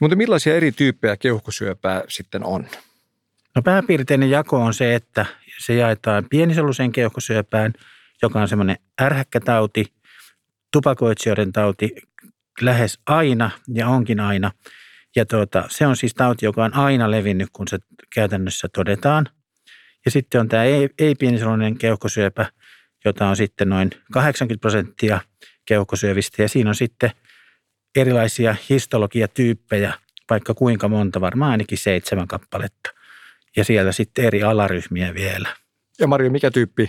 Mutta 0.00 0.16
millaisia 0.16 0.56
eri 0.56 0.72
tyyppejä 0.72 1.16
keuhkosyöpää 1.16 2.02
sitten 2.08 2.44
on? 2.44 2.66
No 3.54 3.62
pääpiirteinen 3.62 4.30
jako 4.30 4.56
on 4.56 4.74
se, 4.74 4.94
että 4.94 5.26
se 5.58 5.74
jaetaan 5.74 6.26
pienisoluseen 6.30 6.92
keuhkosyöpään, 6.92 7.72
joka 8.22 8.40
on 8.40 8.48
semmoinen 8.48 8.76
ärhäkkätauti, 9.00 9.92
tupakoitsijoiden 10.72 11.52
tauti 11.52 11.94
lähes 12.60 12.98
aina 13.06 13.50
ja 13.74 13.88
onkin 13.88 14.20
aina– 14.20 14.50
ja 15.16 15.26
tuota, 15.26 15.64
se 15.68 15.86
on 15.86 15.96
siis 15.96 16.14
tauti, 16.14 16.46
joka 16.46 16.64
on 16.64 16.74
aina 16.74 17.10
levinnyt, 17.10 17.48
kun 17.52 17.68
se 17.68 17.78
käytännössä 18.14 18.68
todetaan. 18.68 19.26
Ja 20.04 20.10
sitten 20.10 20.40
on 20.40 20.48
tämä 20.48 20.64
ei-pienisoluinen 20.98 21.78
keuhkosyöpä, 21.78 22.46
jota 23.04 23.28
on 23.28 23.36
sitten 23.36 23.68
noin 23.68 23.90
80 24.12 24.60
prosenttia 24.60 25.20
keuhkosyövistä. 25.66 26.42
Ja 26.42 26.48
siinä 26.48 26.70
on 26.70 26.74
sitten 26.74 27.10
erilaisia 27.96 28.56
histologiatyyppejä, 28.70 29.94
vaikka 30.30 30.54
kuinka 30.54 30.88
monta, 30.88 31.20
varmaan 31.20 31.50
ainakin 31.50 31.78
seitsemän 31.78 32.28
kappaletta. 32.28 32.90
Ja 33.56 33.64
siellä 33.64 33.92
sitten 33.92 34.24
eri 34.24 34.42
alaryhmiä 34.42 35.14
vielä. 35.14 35.56
Ja 36.00 36.06
Mario, 36.06 36.30
mikä 36.30 36.50
tyyppi 36.50 36.88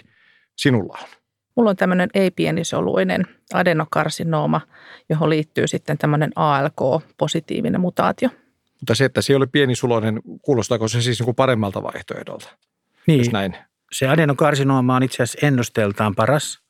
sinulla 0.57 0.97
on? 1.01 1.20
Mulla 1.55 1.69
on 1.69 1.75
tämmöinen 1.75 2.09
ei-pienisoluinen 2.13 3.27
adenokarsinooma, 3.53 4.61
johon 5.09 5.29
liittyy 5.29 5.67
sitten 5.67 5.97
tämmöinen 5.97 6.31
ALK-positiivinen 6.35 7.81
mutaatio. 7.81 8.29
Mutta 8.79 8.95
se, 8.95 9.05
että 9.05 9.21
se 9.21 9.33
ei 9.33 9.37
ole 9.37 9.47
pienisuloinen, 9.47 10.19
kuulostaako 10.41 10.87
se 10.87 11.01
siis 11.01 11.19
niin 11.19 11.25
kuin 11.25 11.35
paremmalta 11.35 11.83
vaihtoehdolta? 11.83 12.49
Niin, 13.07 13.17
Jos 13.19 13.31
näin. 13.31 13.55
se 13.91 14.07
adenokarsinooma 14.07 14.95
on 14.95 15.03
itse 15.03 15.23
asiassa 15.23 15.47
ennusteltaan 15.47 16.15
paras 16.15 16.61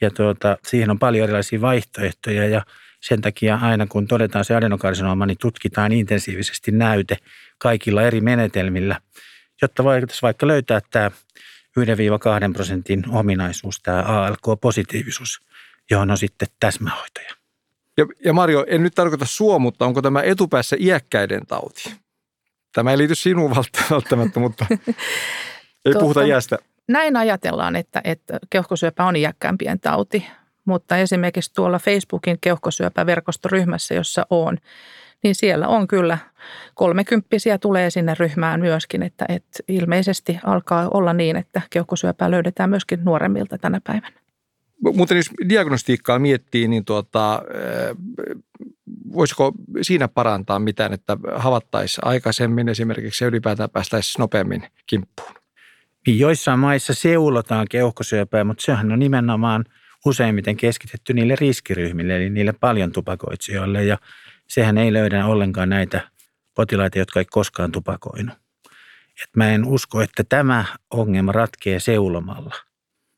ja 0.00 0.10
tuota, 0.10 0.56
siihen 0.66 0.90
on 0.90 0.98
paljon 0.98 1.24
erilaisia 1.24 1.60
vaihtoehtoja 1.60 2.48
ja 2.48 2.62
sen 3.00 3.20
takia 3.20 3.58
aina 3.62 3.86
kun 3.86 4.06
todetaan 4.06 4.44
se 4.44 4.56
adenokarsinooma, 4.56 5.26
niin 5.26 5.38
tutkitaan 5.40 5.92
intensiivisesti 5.92 6.72
näyte 6.72 7.16
kaikilla 7.58 8.02
eri 8.02 8.20
menetelmillä, 8.20 9.00
jotta 9.62 9.84
voitaisiin 9.84 10.22
vaikka 10.22 10.46
löytää 10.46 10.80
tämä 10.90 11.10
1-2 11.80 12.52
prosentin 12.52 13.04
ominaisuus, 13.08 13.80
tämä 13.82 14.02
ALK-positiivisuus, 14.02 15.40
johon 15.90 16.10
on 16.10 16.18
sitten 16.18 16.48
täsmähoitoja. 16.60 17.30
Ja, 17.96 18.06
ja 18.24 18.32
Mario, 18.32 18.64
en 18.68 18.82
nyt 18.82 18.94
tarkoita 18.94 19.26
sua, 19.26 19.58
mutta 19.58 19.86
onko 19.86 20.02
tämä 20.02 20.22
etupäässä 20.22 20.76
iäkkäiden 20.80 21.46
tauti? 21.46 21.94
Tämä 22.72 22.90
ei 22.90 22.98
liity 22.98 23.14
sinuun 23.14 23.50
välttämättä, 23.90 24.40
mutta 24.40 24.66
ei 25.84 25.92
puhuta 25.92 26.24
iästä. 26.24 26.58
Näin 26.88 27.16
ajatellaan, 27.16 27.76
että, 27.76 28.00
että 28.04 28.38
keuhkosyöpä 28.50 29.04
on 29.04 29.16
iäkkäämpien 29.16 29.80
tauti, 29.80 30.26
mutta 30.64 30.96
esimerkiksi 30.96 31.52
tuolla 31.54 31.78
Facebookin 31.78 32.38
keuhkosyöpäverkostoryhmässä, 32.40 33.94
jossa 33.94 34.26
on, 34.30 34.58
niin 35.24 35.34
siellä 35.34 35.68
on 35.68 35.88
kyllä 35.88 36.18
kolmekymppisiä 36.74 37.58
tulee 37.58 37.90
sinne 37.90 38.14
ryhmään 38.18 38.60
myöskin, 38.60 39.02
että, 39.02 39.24
että 39.28 39.58
ilmeisesti 39.68 40.38
alkaa 40.44 40.88
olla 40.94 41.12
niin, 41.12 41.36
että 41.36 41.62
keuhkosyöpää 41.70 42.30
löydetään 42.30 42.70
myöskin 42.70 43.04
nuoremmilta 43.04 43.58
tänä 43.58 43.80
päivänä. 43.84 44.16
Mutta 44.94 45.14
jos 45.14 45.30
diagnostiikkaa 45.48 46.18
miettii, 46.18 46.68
niin 46.68 46.84
tuota, 46.84 47.42
voisiko 49.12 49.52
siinä 49.82 50.08
parantaa 50.08 50.58
mitään, 50.58 50.92
että 50.92 51.16
havattaisiin 51.36 52.06
aikaisemmin 52.06 52.68
esimerkiksi 52.68 53.24
ja 53.24 53.28
ylipäätään 53.28 53.70
päästäisiin 53.70 54.20
nopeammin 54.20 54.62
kimppuun? 54.86 55.34
Joissain 56.06 56.58
maissa 56.58 56.94
seulotaan 56.94 57.66
keuhkosyöpää, 57.70 58.44
mutta 58.44 58.62
sehän 58.62 58.92
on 58.92 58.98
nimenomaan 58.98 59.64
useimmiten 60.06 60.56
keskitetty 60.56 61.12
niille 61.12 61.36
riskiryhmille, 61.36 62.16
eli 62.16 62.30
niille 62.30 62.52
paljon 62.52 62.92
tupakoitsijoille. 62.92 63.84
Ja 63.84 63.98
sehän 64.48 64.78
ei 64.78 64.92
löydä 64.92 65.26
ollenkaan 65.26 65.68
näitä 65.68 66.10
potilaita, 66.54 66.98
jotka 66.98 67.20
ei 67.20 67.24
koskaan 67.24 67.72
tupakoinut. 67.72 68.34
Et 69.22 69.36
mä 69.36 69.50
en 69.50 69.64
usko, 69.64 70.02
että 70.02 70.24
tämä 70.28 70.64
ongelma 70.90 71.32
ratkee 71.32 71.80
seulomalla, 71.80 72.54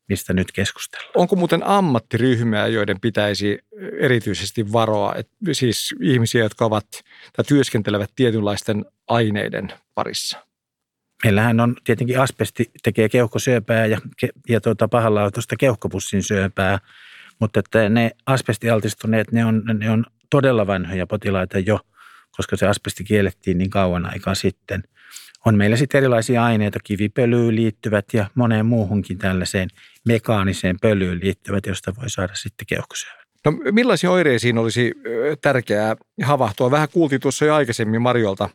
mistä 0.09 0.33
nyt 0.33 0.53
keskustellaan. 0.53 1.13
Onko 1.15 1.37
muuten 1.37 1.63
ammattiryhmiä, 1.67 2.67
joiden 2.67 3.01
pitäisi 3.01 3.59
erityisesti 4.01 4.73
varoa, 4.73 5.15
että 5.15 5.35
siis 5.53 5.95
ihmisiä, 6.01 6.43
jotka 6.43 6.65
ovat 6.65 6.87
tai 7.37 7.45
työskentelevät 7.45 8.11
tietynlaisten 8.17 8.85
aineiden 9.09 9.73
parissa? 9.95 10.47
Meillähän 11.25 11.61
on 11.61 11.77
tietenkin 11.85 12.21
asbesti 12.21 12.71
tekee 12.83 13.09
keuhkosyöpää 13.09 13.87
ja, 13.87 13.99
ja 14.49 14.61
tuota, 14.61 14.89
pahanlaatuista 14.89 15.57
keuhkopussin 15.57 16.23
syöpää, 16.23 16.79
mutta 17.41 17.61
että 17.61 17.89
ne 17.89 18.11
asbestialtistuneet, 18.27 19.33
ne 19.33 19.45
on, 19.45 19.63
ne 19.79 19.91
on 19.91 20.07
todella 20.31 20.67
vanhoja 20.67 21.07
potilaita 21.07 21.59
jo, 21.59 21.81
koska 22.37 22.57
se 22.57 22.67
asbesti 22.67 23.05
kiellettiin 23.05 23.59
niin 23.59 23.71
kauan 23.71 24.07
aikaa 24.07 24.35
sitten. 24.35 24.83
On 25.47 25.57
meillä 25.57 25.77
sitten 25.77 25.99
erilaisia 25.99 26.45
aineita, 26.45 26.79
kivipölyyn 26.85 27.57
liittyvät 27.57 28.05
ja 28.13 28.27
moneen 28.35 28.67
muuhunkin 28.67 29.19
tällaiseen 29.19 29.69
mekaaniseen 30.07 30.77
pölyyn 30.81 31.21
liittyvät, 31.23 31.67
josta 31.67 31.93
voi 32.01 32.11
saada 32.11 32.35
sitten 32.35 32.67
keuhkosyövän. 32.67 33.27
No 33.45 33.53
millaisiin 33.73 34.11
oireisiin 34.11 34.59
olisi 34.59 34.93
tärkeää 35.41 35.97
havahtua? 36.23 36.71
Vähän 36.71 36.89
kuultiin 36.93 37.21
tuossa 37.21 37.45
jo 37.45 37.55
aikaisemmin 37.55 38.03
Marjolta, 38.03 38.49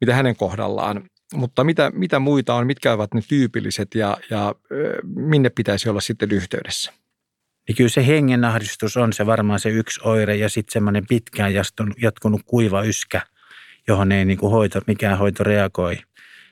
mitä 0.00 0.14
hänen 0.14 0.36
kohdallaan 0.36 1.02
mutta 1.34 1.64
mitä, 1.64 1.90
mitä 1.94 2.18
muita 2.18 2.54
on, 2.54 2.66
mitkä 2.66 2.92
ovat 2.92 3.14
ne 3.14 3.22
tyypilliset 3.28 3.94
ja, 3.94 4.16
ja 4.30 4.54
minne 5.14 5.50
pitäisi 5.50 5.88
olla 5.88 6.00
sitten 6.00 6.32
yhteydessä? 6.32 6.92
Niin 7.68 7.76
kyllä 7.76 7.88
se 7.88 8.06
hengenahdistus 8.06 8.96
on 8.96 9.12
se 9.12 9.26
varmaan 9.26 9.60
se 9.60 9.68
yksi 9.68 10.00
oire 10.04 10.36
ja 10.36 10.48
sitten 10.48 10.72
semmoinen 10.72 11.06
pitkään 11.06 11.52
jatkunut 11.98 12.40
kuiva 12.46 12.82
yskä, 12.82 13.20
johon 13.88 14.12
ei 14.12 14.24
niin 14.24 14.38
kuin 14.38 14.52
hoito, 14.52 14.80
mikään 14.86 15.18
hoito 15.18 15.44
reagoi. 15.44 15.98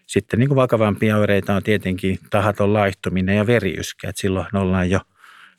Sitten 0.07 0.39
niin 0.39 0.49
kuin 0.49 0.57
vakavampia 0.57 1.17
oireita 1.17 1.55
on 1.55 1.63
tietenkin 1.63 2.19
tahaton 2.31 2.73
laihtuminen 2.73 3.37
ja 3.37 3.47
veriyskä, 3.47 4.09
että 4.09 4.21
silloin 4.21 4.47
ollaan 4.57 4.91
jo, 4.91 5.01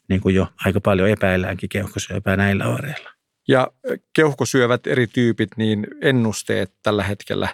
niin 0.10 0.22
kuin 0.22 0.36
jo 0.36 0.48
aika 0.66 0.82
paljon 0.82 1.10
epäilläänkin 1.10 1.70
keuhkosyöpää 1.70 2.38
näillä 2.38 2.68
oireilla. 2.68 3.10
Ja 3.48 3.72
keuhkosyövät 4.14 4.88
eri 4.88 5.08
tyypit, 5.08 5.50
niin 5.58 5.88
ennusteet 6.02 6.74
tällä 6.84 7.04
hetkellä, 7.04 7.50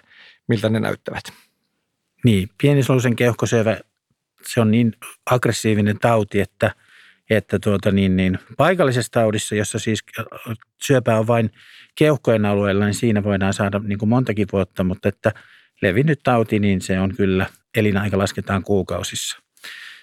miltä 0.48 0.68
ne 0.68 0.80
näyttävät? 0.80 1.24
Niin, 2.24 2.48
pienisoluisen 2.58 3.16
keuhkosyövä, 3.16 3.80
se 4.46 4.60
on 4.60 4.70
niin 4.70 4.92
aggressiivinen 5.30 5.98
tauti, 5.98 6.40
että, 6.40 6.74
että 7.30 7.58
tuota 7.58 7.90
niin, 7.90 8.16
niin, 8.16 8.38
paikallisessa 8.56 9.12
taudissa, 9.12 9.54
jossa 9.54 9.78
siis 9.78 10.04
syöpä 10.82 11.18
on 11.18 11.26
vain 11.26 11.50
keuhkojen 11.94 12.44
alueella, 12.44 12.84
niin 12.84 12.94
siinä 12.94 13.24
voidaan 13.24 13.54
saada 13.54 13.78
niin 13.78 13.98
kuin 13.98 14.08
montakin 14.08 14.46
vuotta, 14.52 14.84
mutta 14.84 15.08
että 15.08 15.32
levinnyt 15.82 16.20
tauti, 16.22 16.58
niin 16.58 16.80
se 16.80 17.00
on 17.00 17.14
kyllä, 17.16 17.46
elinaika 17.76 18.18
lasketaan 18.18 18.62
kuukausissa. 18.62 19.38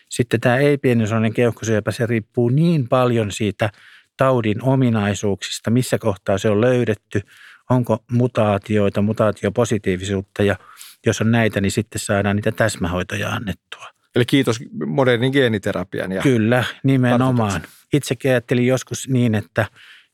Sitten 0.09 0.39
tämä 0.39 0.57
ei-pienisoluinen 0.57 1.33
keuhkosyöpä, 1.33 1.91
se 1.91 2.05
riippuu 2.05 2.49
niin 2.49 2.87
paljon 2.87 3.31
siitä 3.31 3.69
taudin 4.17 4.63
ominaisuuksista, 4.63 5.69
missä 5.71 5.97
kohtaa 5.97 6.37
se 6.37 6.49
on 6.49 6.61
löydetty, 6.61 7.21
onko 7.69 8.03
mutaatioita, 8.11 9.01
mutaatiopositiivisuutta 9.01 10.43
ja– 10.43 10.55
jos 11.05 11.21
on 11.21 11.31
näitä, 11.31 11.61
niin 11.61 11.71
sitten 11.71 11.99
saadaan 11.99 12.35
niitä 12.35 12.51
täsmähoitoja 12.51 13.29
annettua. 13.29 13.87
Eli 14.15 14.25
kiitos 14.25 14.59
modernin 14.85 15.31
geeniterapian. 15.31 16.11
Ja 16.11 16.21
Kyllä, 16.21 16.63
nimenomaan. 16.83 17.61
Itsekin 17.93 18.31
ajattelin 18.31 18.67
joskus 18.67 19.07
niin, 19.07 19.35
että, 19.35 19.65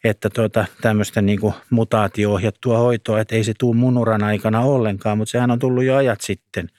että 0.03 0.29
tuota, 0.29 0.65
tämmöistä 0.81 1.21
niin 1.21 1.39
mutaatio-ohjattua 1.69 2.77
hoitoa, 2.77 3.19
että 3.19 3.35
ei 3.35 3.43
se 3.43 3.53
tule 3.59 3.75
munuran 3.75 4.23
aikana 4.23 4.61
ollenkaan, 4.61 5.17
mutta 5.17 5.31
sehän 5.31 5.51
on 5.51 5.59
tullut 5.59 5.83
jo 5.83 5.95
ajat 5.95 6.21
sitten. 6.21 6.69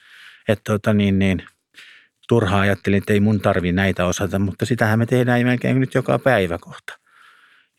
Että 0.48 0.62
tuota, 0.66 0.92
niin, 0.94 1.18
niin, 1.18 1.42
turhaa 2.28 2.60
ajattelin, 2.60 2.98
että 2.98 3.12
ei 3.12 3.20
mun 3.20 3.40
tarvi 3.40 3.72
näitä 3.72 4.06
osata, 4.06 4.38
mutta 4.38 4.66
sitähän 4.66 4.98
me 4.98 5.06
tehdään 5.06 5.46
melkein 5.46 5.80
nyt 5.80 5.94
joka 5.94 6.18
päivä 6.18 6.58
kohta. 6.60 6.98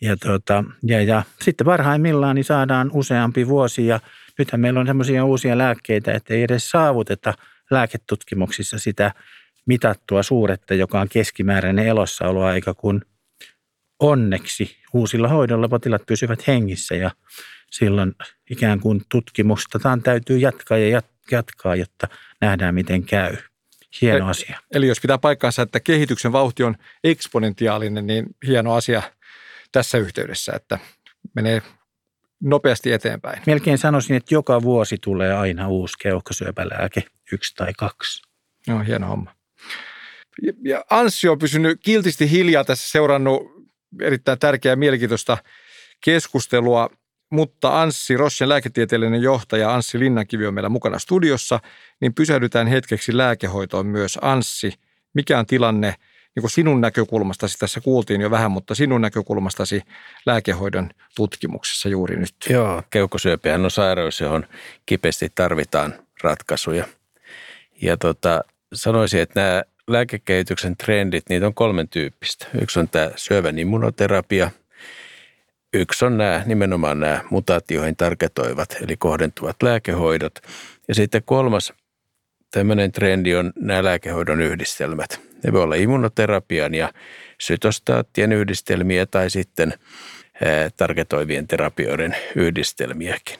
Ja, 0.01 0.17
tuota, 0.17 0.63
ja, 0.83 1.03
ja 1.03 1.23
sitten 1.41 1.65
parhaimmillaan 1.65 2.35
niin 2.35 2.43
saadaan 2.43 2.89
useampi 2.93 3.47
vuosi 3.47 3.87
ja 3.87 3.99
nythän 4.37 4.61
meillä 4.61 4.79
on 4.79 4.87
semmoisia 4.87 5.25
uusia 5.25 5.57
lääkkeitä, 5.57 6.11
että 6.11 6.33
ei 6.33 6.43
edes 6.43 6.69
saavuteta 6.69 7.33
lääketutkimuksissa 7.71 8.79
sitä 8.79 9.11
mitattua 9.65 10.23
suuretta, 10.23 10.73
joka 10.73 11.01
on 11.01 11.09
keskimääräinen 11.09 11.87
elossaoloaika, 11.87 12.73
kun 12.73 13.01
onneksi 13.99 14.77
uusilla 14.93 15.27
hoidolla 15.27 15.69
potilaat 15.69 16.05
pysyvät 16.05 16.47
hengissä 16.47 16.95
ja 16.95 17.11
silloin 17.71 18.15
ikään 18.49 18.79
kuin 18.79 19.01
tutkimusta 19.09 19.79
täytyy 20.03 20.37
jatkaa 20.37 20.77
ja 20.77 21.01
jatkaa, 21.31 21.75
jotta 21.75 22.07
nähdään 22.41 22.75
miten 22.75 23.03
käy. 23.03 23.37
Hieno 24.01 24.27
asia. 24.27 24.59
Eli 24.73 24.87
jos 24.87 24.99
pitää 25.01 25.17
paikkaansa, 25.17 25.61
että 25.61 25.79
kehityksen 25.79 26.31
vauhti 26.31 26.63
on 26.63 26.75
eksponentiaalinen, 27.03 28.07
niin 28.07 28.25
hieno 28.47 28.73
asia 28.73 29.01
tässä 29.71 29.97
yhteydessä, 29.97 30.53
että 30.55 30.79
menee 31.35 31.61
nopeasti 32.43 32.91
eteenpäin. 32.91 33.41
Melkein 33.45 33.77
sanoisin, 33.77 34.15
että 34.15 34.33
joka 34.33 34.61
vuosi 34.61 34.97
tulee 35.01 35.33
aina 35.33 35.67
uusi 35.67 35.93
keuhkosyöpälääke, 35.99 37.03
yksi 37.31 37.55
tai 37.55 37.73
kaksi. 37.77 38.21
No, 38.67 38.79
hieno 38.79 39.07
homma. 39.07 39.35
Ja 40.63 40.85
Anssi 40.89 41.27
on 41.27 41.39
pysynyt 41.39 41.79
kiltisti 41.83 42.31
hiljaa 42.31 42.63
tässä 42.63 42.91
seurannut 42.91 43.41
erittäin 44.01 44.39
tärkeää 44.39 44.73
ja 44.73 44.77
mielenkiintoista 44.77 45.37
keskustelua, 46.03 46.89
mutta 47.29 47.81
Anssi 47.81 48.17
Rossen 48.17 48.49
lääketieteellinen 48.49 49.21
johtaja 49.21 49.73
Anssi 49.73 49.99
Linnankivi 49.99 50.47
on 50.47 50.53
meillä 50.53 50.69
mukana 50.69 50.99
studiossa, 50.99 51.59
niin 52.01 52.13
pysähdytään 52.13 52.67
hetkeksi 52.67 53.17
lääkehoitoon 53.17 53.85
myös. 53.85 54.19
Anssi, 54.21 54.73
mikä 55.13 55.39
on 55.39 55.45
tilanne– 55.45 55.95
niin 56.39 56.43
kuin 56.43 56.51
sinun 56.51 56.81
näkökulmastasi, 56.81 57.57
tässä 57.57 57.81
kuultiin 57.81 58.21
jo 58.21 58.31
vähän, 58.31 58.51
mutta 58.51 58.75
sinun 58.75 59.01
näkökulmastasi 59.01 59.83
lääkehoidon 60.25 60.89
tutkimuksessa 61.15 61.89
juuri 61.89 62.15
nyt? 62.15 62.35
Joo, 62.49 62.83
keuhkosyöpä 62.89 63.55
on 63.55 63.71
sairaus, 63.71 64.21
johon 64.21 64.45
kipeästi 64.85 65.31
tarvitaan 65.35 65.93
ratkaisuja. 66.23 66.85
Ja 67.81 67.97
tota, 67.97 68.43
sanoisin, 68.73 69.21
että 69.21 69.41
nämä 69.41 69.63
lääkekehityksen 69.87 70.77
trendit, 70.77 71.29
niitä 71.29 71.47
on 71.47 71.53
kolmen 71.53 71.89
tyyppistä. 71.89 72.47
Yksi 72.61 72.79
on 72.79 72.89
tämä 72.89 73.11
syövän 73.15 73.59
immunoterapia, 73.59 74.51
yksi 75.73 76.05
on 76.05 76.17
nämä, 76.17 76.43
nimenomaan 76.45 76.99
nämä 76.99 77.23
mutaatioihin 77.29 77.95
targetoivat, 77.95 78.77
eli 78.81 78.97
kohdentuvat 78.97 79.63
lääkehoidot. 79.63 80.39
Ja 80.87 80.95
sitten 80.95 81.23
kolmas 81.25 81.73
tämmöinen 82.51 82.91
trendi 82.91 83.35
on 83.35 83.53
nämä 83.55 83.83
lääkehoidon 83.83 84.41
yhdistelmät. 84.41 85.28
Ne 85.43 85.53
voi 85.53 85.63
olla 85.63 85.75
immunoterapian 85.75 86.75
ja 86.75 86.93
sytostaattien 87.41 88.31
yhdistelmiä 88.33 89.05
tai 89.05 89.29
sitten 89.29 89.73
targetoivien 90.77 91.47
terapioiden 91.47 92.15
yhdistelmiäkin. 92.35 93.39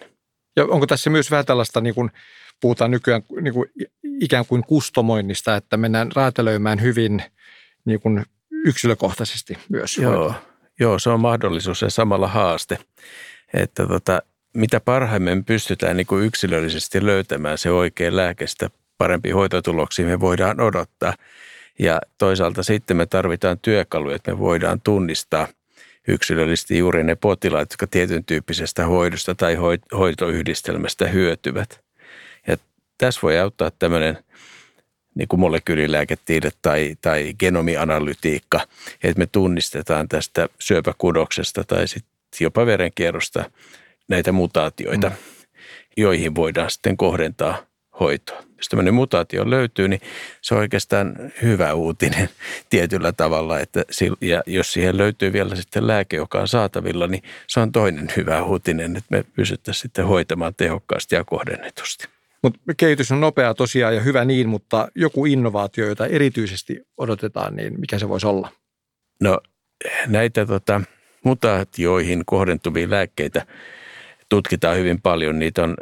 Ja 0.56 0.66
onko 0.66 0.88
tässä 0.88 1.10
myös 1.10 1.32
vähän 1.32 1.46
tällaista, 1.46 1.82
niin 1.82 1.96
kuin 1.96 2.12
puhutaan 2.62 2.92
nykyään 2.92 3.22
niin 3.42 3.54
kuin 3.54 3.70
ikään 4.22 4.46
kuin 4.46 4.64
kustomoinnista, 4.64 5.56
että 5.56 5.78
mennään 5.78 6.10
räätälöimään 6.16 6.82
hyvin 6.82 7.24
niin 7.86 8.00
kuin 8.00 8.26
yksilökohtaisesti 8.52 9.58
myös? 9.70 9.98
Joo, 9.98 10.34
joo, 10.80 11.00
se 11.00 11.10
on 11.10 11.20
mahdollisuus 11.20 11.82
ja 11.82 11.90
samalla 11.90 12.28
haaste, 12.28 12.78
että 13.54 13.88
tota, 13.88 14.22
mitä 14.54 14.80
parhaimmin 14.80 15.46
pystytään 15.46 15.98
niin 15.98 16.08
kuin 16.08 16.26
yksilöllisesti 16.26 17.06
löytämään 17.06 17.58
se 17.58 17.72
oikea 17.72 18.16
lääke, 18.16 18.48
sitä 18.48 18.70
parempi 18.98 19.32
hoitotuloksia 19.32 20.06
me 20.06 20.20
voidaan 20.20 20.62
odottaa. 20.62 21.14
Ja 21.80 22.02
toisaalta 22.18 22.64
sitten 22.64 22.98
me 22.98 23.06
tarvitaan 23.06 23.60
työkaluja, 23.60 24.16
että 24.16 24.32
me 24.32 24.40
voidaan 24.40 24.82
tunnistaa 24.82 25.48
yksilöllisesti 26.08 26.78
juuri 26.78 27.04
ne 27.04 27.16
potilaat, 27.16 27.72
jotka 27.72 27.88
tietyn 27.88 28.26
tyyppisestä 28.26 28.86
hoidosta 28.86 29.36
tai 29.36 29.58
hoitoyhdistelmästä 29.98 31.08
hyötyvät. 31.08 31.82
Ja 32.48 32.58
tässä 32.98 33.20
voi 33.24 33.40
auttaa 33.40 33.72
tämmöinen 33.80 34.18
niin 35.16 35.28
kuin 35.28 35.40
molekyylilääketiede 35.40 36.52
tai, 36.62 36.96
tai 37.02 37.34
genomianalytiikka, 37.40 38.60
että 39.04 39.20
me 39.20 39.26
tunnistetaan 39.26 40.08
tästä 40.08 40.50
syöpäkudoksesta 40.60 41.64
tai 41.64 41.88
sitten 41.88 42.12
jopa 42.42 42.66
verenkierrosta 42.66 43.52
näitä 44.08 44.32
mutaatioita, 44.32 45.10
mm. 45.10 45.16
joihin 45.98 46.36
voidaan 46.36 46.72
sitten 46.72 46.98
kohdentaa 46.98 47.58
hoitoa. 48.00 48.49
Jos 48.60 48.70
tämmöinen 48.70 48.94
mutaatio 48.94 49.50
löytyy, 49.50 49.88
niin 49.88 50.02
se 50.42 50.54
on 50.54 50.60
oikeastaan 50.60 51.16
hyvä 51.42 51.74
uutinen 51.74 52.30
tietyllä 52.70 53.12
tavalla. 53.12 53.60
Että, 53.60 53.84
ja 54.22 54.44
jos 54.46 54.74
siihen 54.74 54.98
löytyy 54.98 55.34
vielä 55.34 55.56
sitten 55.56 55.88
lääke, 55.88 56.18
joka 56.18 56.40
on 56.40 56.48
saatavilla, 56.48 57.08
niin 57.08 57.24
se 57.48 57.60
on 57.60 57.72
toinen 57.72 58.08
hyvä 58.18 58.44
uutinen, 58.44 58.98
että 58.98 59.08
me 59.10 59.26
pysyttäisiin 59.36 59.82
sitten 59.82 60.06
hoitamaan 60.06 60.56
tehokkaasti 60.56 61.16
ja 61.16 61.24
kohdennetusti. 61.24 62.08
Mutta 62.44 62.60
kehitys 62.78 63.12
on 63.12 63.22
nopeaa 63.22 63.54
tosiaan 63.54 63.96
ja 63.96 64.02
hyvä 64.02 64.26
niin, 64.26 64.50
mutta 64.50 64.88
joku 64.96 65.26
innovaatio, 65.26 65.88
jota 65.88 66.06
erityisesti 66.06 66.82
odotetaan, 66.98 67.56
niin 67.56 67.80
mikä 67.80 68.00
se 68.00 68.10
voisi 68.10 68.28
olla? 68.28 68.52
No 69.22 69.40
näitä 70.08 70.46
tota, 70.46 70.82
mutaatioihin 71.24 72.24
kohdentuvia 72.26 72.90
lääkkeitä 72.90 73.46
tutkitaan 74.30 74.78
hyvin 74.78 75.02
paljon. 75.02 75.40
Niitä 75.40 75.64
on 75.64 75.78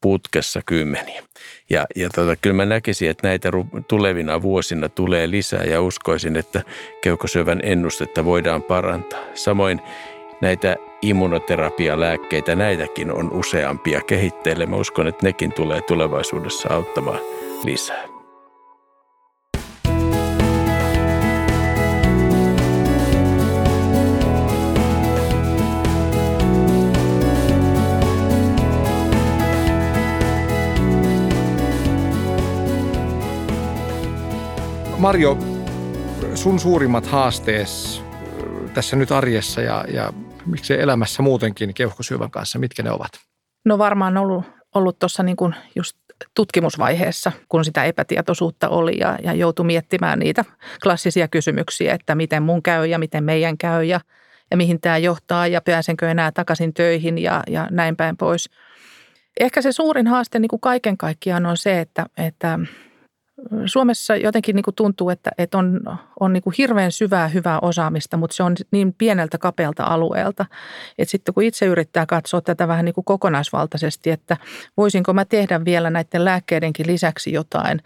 kehitysputkessa 0.00 0.60
kymmeniä. 0.66 1.22
Ja, 1.70 1.86
ja 1.96 2.08
tota, 2.14 2.36
kyllä 2.36 2.56
mä 2.56 2.66
näkisin, 2.66 3.10
että 3.10 3.28
näitä 3.28 3.50
tulevina 3.88 4.42
vuosina 4.42 4.88
tulee 4.88 5.30
lisää 5.30 5.64
ja 5.64 5.82
uskoisin, 5.82 6.36
että 6.36 6.62
keuhkosyövän 7.02 7.60
ennustetta 7.62 8.24
voidaan 8.24 8.62
parantaa. 8.62 9.20
Samoin 9.34 9.80
näitä 10.40 10.76
immunoterapialääkkeitä, 11.02 12.56
näitäkin 12.56 13.12
on 13.12 13.32
useampia 13.32 14.00
kehitteille. 14.00 14.66
Mä 14.66 14.76
uskon, 14.76 15.06
että 15.06 15.26
nekin 15.26 15.52
tulee 15.52 15.82
tulevaisuudessa 15.82 16.68
auttamaan 16.74 17.20
lisää. 17.64 18.17
Marjo, 34.98 35.38
sun 36.34 36.60
suurimmat 36.60 37.06
haastees 37.06 38.02
tässä 38.74 38.96
nyt 38.96 39.12
arjessa 39.12 39.60
ja, 39.60 39.84
ja 39.94 40.12
miksei 40.46 40.80
elämässä 40.80 41.22
muutenkin 41.22 41.74
keuhkosyövän 41.74 42.30
kanssa, 42.30 42.58
mitkä 42.58 42.82
ne 42.82 42.90
ovat? 42.90 43.12
No 43.64 43.78
varmaan 43.78 44.16
ollut, 44.16 44.44
ollut 44.74 44.98
tuossa 44.98 45.22
niin 45.22 45.36
kuin 45.36 45.54
just 45.74 45.96
tutkimusvaiheessa, 46.34 47.32
kun 47.48 47.64
sitä 47.64 47.84
epätietoisuutta 47.84 48.68
oli 48.68 48.98
ja, 49.00 49.18
ja 49.22 49.32
joutui 49.32 49.66
miettimään 49.66 50.18
niitä 50.18 50.44
klassisia 50.82 51.28
kysymyksiä, 51.28 51.94
että 51.94 52.14
miten 52.14 52.42
mun 52.42 52.62
käy 52.62 52.86
ja 52.86 52.98
miten 52.98 53.24
meidän 53.24 53.58
käy 53.58 53.84
ja, 53.84 54.00
ja 54.50 54.56
mihin 54.56 54.80
tämä 54.80 54.98
johtaa 54.98 55.46
ja 55.46 55.60
pääsenkö 55.60 56.10
enää 56.10 56.32
takaisin 56.32 56.74
töihin 56.74 57.18
ja, 57.18 57.42
ja 57.46 57.68
näin 57.70 57.96
päin 57.96 58.16
pois. 58.16 58.50
Ehkä 59.40 59.62
se 59.62 59.72
suurin 59.72 60.06
haaste 60.06 60.38
niin 60.38 60.48
kuin 60.48 60.60
kaiken 60.60 60.96
kaikkiaan 60.96 61.46
on 61.46 61.56
se, 61.56 61.80
että, 61.80 62.06
että 62.16 62.58
Suomessa 63.66 64.16
jotenkin 64.16 64.56
niin 64.56 64.64
kuin 64.64 64.74
tuntuu, 64.74 65.10
että, 65.10 65.30
että 65.38 65.58
on, 65.58 65.80
on 66.20 66.32
niin 66.32 66.42
kuin 66.42 66.54
hirveän 66.58 66.92
syvää 66.92 67.28
hyvää 67.28 67.58
osaamista, 67.62 68.16
mutta 68.16 68.36
se 68.36 68.42
on 68.42 68.54
niin 68.70 68.94
pieneltä 68.98 69.38
kapealta 69.38 69.84
alueelta. 69.84 70.46
Että 70.98 71.10
sitten 71.10 71.34
kun 71.34 71.42
itse 71.42 71.66
yrittää 71.66 72.06
katsoa 72.06 72.40
tätä 72.40 72.68
vähän 72.68 72.84
niin 72.84 72.94
kuin 72.94 73.04
kokonaisvaltaisesti, 73.04 74.10
että 74.10 74.36
voisinko 74.76 75.12
mä 75.12 75.24
tehdä 75.24 75.64
vielä 75.64 75.90
näiden 75.90 76.24
lääkkeidenkin 76.24 76.86
lisäksi 76.86 77.32
jotain. 77.32 77.82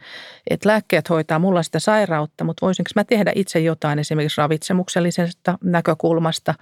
Että 0.50 0.68
lääkkeet 0.68 1.10
hoitaa 1.10 1.38
mulla 1.38 1.62
sitä 1.62 1.78
sairautta, 1.78 2.44
mutta 2.44 2.66
voisinko 2.66 2.90
mä 2.96 3.04
tehdä 3.04 3.32
itse 3.34 3.60
jotain 3.60 3.98
esimerkiksi 3.98 4.40
ravitsemuksellisesta 4.40 5.58
näkökulmasta. 5.64 6.54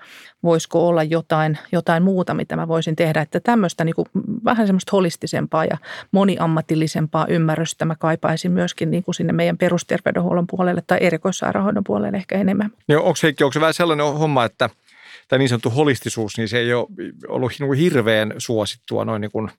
Voisiko 0.43 0.89
olla 0.89 1.03
jotain, 1.03 1.59
jotain 1.73 2.03
muuta, 2.03 2.35
mitä 2.35 2.57
mä 2.57 2.69
voisin 2.69 2.97
tehdä. 2.97 3.21
Että 3.21 3.41
tämmöistä 3.41 3.85
niin 3.85 3.95
kuin 3.95 4.07
vähän 4.45 4.67
semmoista 4.67 4.91
holistisempaa 4.93 5.65
ja 5.65 5.79
moniammatillisempaa 6.13 7.27
ymmärrystä 7.27 7.85
mä 7.85 7.95
kaipaisin 7.99 8.53
myöskin 8.53 8.71
myöskin 8.71 8.90
niin 8.91 9.03
kuin 9.03 9.15
sinne 9.15 9.33
meidän 9.33 9.59
perusterveydenhuollon 9.59 10.47
puolelle 10.47 10.83
tai 10.87 10.99
erikoissairaanhoidon 11.01 11.85
puolelle 11.85 12.17
ehkä 12.17 12.39
enemmän. 12.39 12.71
Niin 12.89 12.99
onko, 12.99 13.19
Heikki, 13.23 13.45
onko 13.45 13.53
se 13.53 13.61
vähän 13.61 13.75
sellainen 13.75 14.07
homma, 14.07 14.45
että 14.45 14.71
tämä 15.29 15.39
niin 15.39 15.49
sanottu 15.49 15.71
holistisuus, 15.71 16.37
niin 16.37 16.49
se 16.49 16.59
ei 16.59 16.75
ole 16.75 16.87
ollut 17.29 17.53
niin 17.59 17.75
hirveän 17.75 18.35
suosittua 18.39 19.05
noin 19.05 19.21
niin 19.21 19.31
kuin 19.31 19.51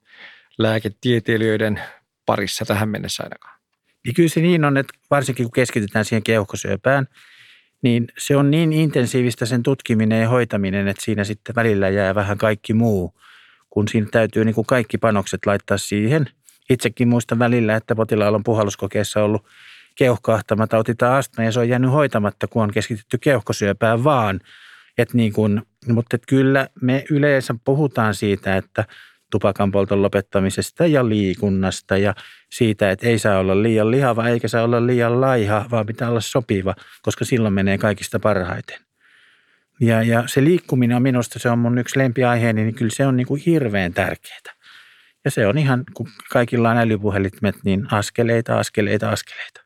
lääketieteilijöiden 0.58 1.80
parissa 2.26 2.64
tähän 2.64 2.88
mennessä 2.88 3.22
ainakaan? 3.22 3.58
Niin 4.04 4.14
kyllä 4.14 4.28
se 4.28 4.40
niin 4.40 4.64
on, 4.64 4.76
että 4.76 4.94
varsinkin 5.10 5.44
kun 5.44 5.52
keskitytään 5.52 6.04
siihen 6.04 6.22
keuhkosyöpään, 6.22 7.06
niin 7.82 8.08
se 8.18 8.36
on 8.36 8.50
niin 8.50 8.72
intensiivistä 8.72 9.46
sen 9.46 9.62
tutkiminen 9.62 10.20
ja 10.20 10.28
hoitaminen, 10.28 10.88
että 10.88 11.04
siinä 11.04 11.24
sitten 11.24 11.54
välillä 11.54 11.88
jää 11.88 12.14
vähän 12.14 12.38
kaikki 12.38 12.74
muu, 12.74 13.14
kun 13.70 13.88
siinä 13.88 14.06
täytyy 14.10 14.44
niin 14.44 14.54
kuin 14.54 14.66
kaikki 14.66 14.98
panokset 14.98 15.46
laittaa 15.46 15.78
siihen– 15.78 16.26
Itsekin 16.72 17.08
muistan 17.08 17.38
välillä, 17.38 17.76
että 17.76 17.94
potilaalla 17.94 18.36
on 18.36 18.44
puhalluskokeessa 18.44 19.24
ollut 19.24 19.46
keuhkoahtamatauti 19.94 20.94
tai 20.94 21.18
astma 21.18 21.44
ja 21.44 21.52
se 21.52 21.60
on 21.60 21.68
jäänyt 21.68 21.90
hoitamatta, 21.90 22.46
kun 22.46 22.62
on 22.62 22.70
keskitytty 22.70 23.18
keuhkosyöpään 23.18 24.04
vaan. 24.04 24.40
Et 24.98 25.14
niin 25.14 25.32
kun, 25.32 25.62
mutta 25.88 26.16
et 26.16 26.22
kyllä 26.28 26.68
me 26.80 27.04
yleensä 27.10 27.54
puhutaan 27.64 28.14
siitä, 28.14 28.56
että 28.56 28.84
tupakan 29.30 29.70
polton 29.70 30.02
lopettamisesta 30.02 30.86
ja 30.86 31.08
liikunnasta 31.08 31.96
ja 31.96 32.14
siitä, 32.52 32.90
että 32.90 33.06
ei 33.06 33.18
saa 33.18 33.38
olla 33.38 33.62
liian 33.62 33.90
lihava 33.90 34.28
eikä 34.28 34.48
saa 34.48 34.64
olla 34.64 34.86
liian 34.86 35.20
laiha, 35.20 35.66
vaan 35.70 35.86
pitää 35.86 36.08
olla 36.08 36.20
sopiva, 36.20 36.74
koska 37.02 37.24
silloin 37.24 37.54
menee 37.54 37.78
kaikista 37.78 38.20
parhaiten. 38.20 38.78
Ja, 39.80 40.02
ja 40.02 40.24
se 40.26 40.44
liikkuminen 40.44 40.96
on 40.96 41.02
minusta, 41.02 41.38
se 41.38 41.50
on 41.50 41.58
mun 41.58 41.78
yksi 41.78 41.98
lempiaiheeni, 41.98 42.64
niin 42.64 42.74
kyllä 42.74 42.90
se 42.94 43.06
on 43.06 43.16
niin 43.16 43.26
kuin 43.26 43.42
hirveän 43.46 43.92
tärkeää. 43.92 44.61
Ja 45.24 45.30
se 45.30 45.46
on 45.46 45.58
ihan, 45.58 45.84
kun 45.94 46.08
kaikilla 46.30 46.70
on 46.70 46.76
älypuhelimet, 46.76 47.54
niin 47.64 47.94
askeleita, 47.94 48.58
askeleita, 48.58 49.10
askeleita. 49.10 49.60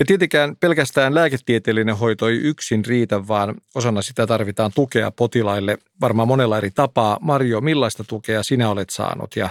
Ja 0.00 0.06
tietenkään 0.06 0.56
pelkästään 0.56 1.14
lääketieteellinen 1.14 1.96
hoito 1.96 2.28
ei 2.28 2.36
yksin 2.36 2.84
riitä, 2.84 3.28
vaan 3.28 3.54
osana 3.74 4.02
sitä 4.02 4.26
tarvitaan 4.26 4.70
tukea 4.74 5.10
potilaille 5.10 5.78
varmaan 6.00 6.28
monella 6.28 6.58
eri 6.58 6.70
tapaa. 6.70 7.18
Marjo, 7.20 7.60
millaista 7.60 8.04
tukea 8.04 8.42
sinä 8.42 8.70
olet 8.70 8.90
saanut 8.90 9.36
ja 9.36 9.50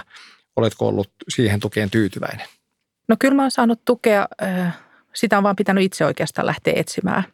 oletko 0.56 0.88
ollut 0.88 1.10
siihen 1.28 1.60
tukeen 1.60 1.90
tyytyväinen? 1.90 2.46
No 3.08 3.16
kyllä 3.18 3.34
mä 3.34 3.42
oon 3.42 3.50
saanut 3.50 3.84
tukea, 3.84 4.28
sitä 5.14 5.38
on 5.38 5.44
vaan 5.44 5.56
pitänyt 5.56 5.84
itse 5.84 6.04
oikeastaan 6.04 6.46
lähteä 6.46 6.72
etsimään. 6.76 7.24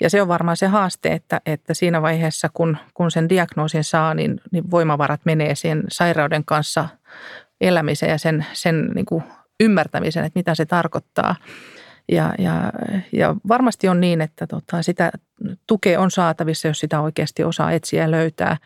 Ja 0.00 0.10
se 0.10 0.22
on 0.22 0.28
varmaan 0.28 0.56
se 0.56 0.66
haaste, 0.66 1.12
että, 1.12 1.40
että 1.46 1.74
siinä 1.74 2.02
vaiheessa, 2.02 2.48
kun, 2.54 2.76
kun 2.94 3.10
sen 3.10 3.28
diagnoosin 3.28 3.84
saa, 3.84 4.14
niin, 4.14 4.40
niin 4.50 4.70
voimavarat 4.70 5.20
menee 5.24 5.54
sen 5.54 5.84
sairauden 5.88 6.44
kanssa 6.44 6.88
elämiseen 7.60 8.10
ja 8.10 8.18
sen, 8.18 8.46
sen 8.52 8.90
niin 8.94 9.06
kuin 9.06 9.24
ymmärtämisen, 9.60 10.24
että 10.24 10.38
mitä 10.38 10.54
se 10.54 10.66
tarkoittaa. 10.66 11.36
Ja, 12.12 12.34
ja, 12.38 12.72
ja 13.12 13.34
varmasti 13.48 13.88
on 13.88 14.00
niin, 14.00 14.20
että 14.20 14.46
tota, 14.46 14.82
sitä 14.82 15.12
tukea 15.66 16.00
on 16.00 16.10
saatavissa, 16.10 16.68
jos 16.68 16.80
sitä 16.80 17.00
oikeasti 17.00 17.44
osaa 17.44 17.72
etsiä 17.72 18.02
ja 18.02 18.10
löytää. 18.10 18.56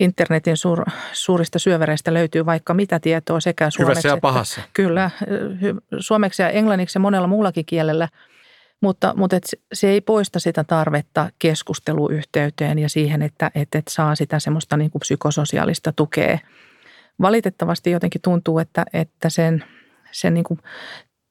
Internetin 0.00 0.56
suur, 0.56 0.84
suurista 1.12 1.58
syövereistä 1.58 2.14
löytyy 2.14 2.46
vaikka 2.46 2.74
mitä 2.74 3.00
tietoa 3.00 3.40
sekä 3.40 3.70
suomeksi. 3.70 3.90
Hyvässä 3.90 4.08
ja 4.08 4.16
pahassa. 4.16 4.60
Että, 4.60 4.70
kyllä, 4.74 5.10
suomeksi 5.98 6.42
ja 6.42 6.50
englanniksi 6.50 6.96
ja 6.96 7.00
monella 7.00 7.26
muullakin 7.26 7.66
kielellä– 7.66 8.08
mutta, 8.80 9.14
mutta 9.16 9.36
et 9.36 9.44
se 9.72 9.88
ei 9.88 10.00
poista 10.00 10.40
sitä 10.40 10.64
tarvetta 10.64 11.30
keskusteluyhteyteen 11.38 12.78
ja 12.78 12.88
siihen, 12.88 13.22
että 13.22 13.50
et, 13.54 13.74
et 13.74 13.88
saa 13.88 14.14
sitä 14.14 14.38
semmoista 14.38 14.76
niin 14.76 14.90
kuin 14.90 15.00
psykososiaalista 15.00 15.92
tukea. 15.92 16.38
Valitettavasti 17.20 17.90
jotenkin 17.90 18.22
tuntuu, 18.22 18.58
että, 18.58 18.86
että 18.92 19.30
sen, 19.30 19.64
sen 20.12 20.34
niin 20.34 20.44
kuin 20.44 20.60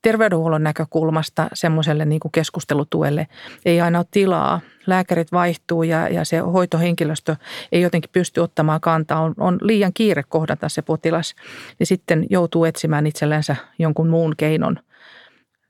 terveydenhuollon 0.01 0.63
näkökulmasta 0.63 1.47
semmoiselle 1.53 2.05
niin 2.05 2.19
kuin 2.19 2.31
keskustelutuelle 2.31 3.27
ei 3.65 3.81
aina 3.81 3.99
ole 3.99 4.05
tilaa. 4.11 4.61
Lääkärit 4.85 5.31
vaihtuu 5.31 5.83
ja, 5.83 6.09
ja 6.09 6.25
se 6.25 6.37
hoitohenkilöstö 6.37 7.35
ei 7.71 7.81
jotenkin 7.81 8.09
pysty 8.11 8.39
ottamaan 8.39 8.81
kantaa. 8.81 9.21
On, 9.21 9.33
on 9.37 9.57
liian 9.61 9.93
kiire 9.93 10.23
kohdata 10.23 10.69
se 10.69 10.81
potilas, 10.81 11.35
niin 11.79 11.87
sitten 11.87 12.25
joutuu 12.29 12.65
etsimään 12.65 13.07
itsellensä 13.07 13.55
jonkun 13.79 14.09
muun 14.09 14.33
keinon. 14.37 14.79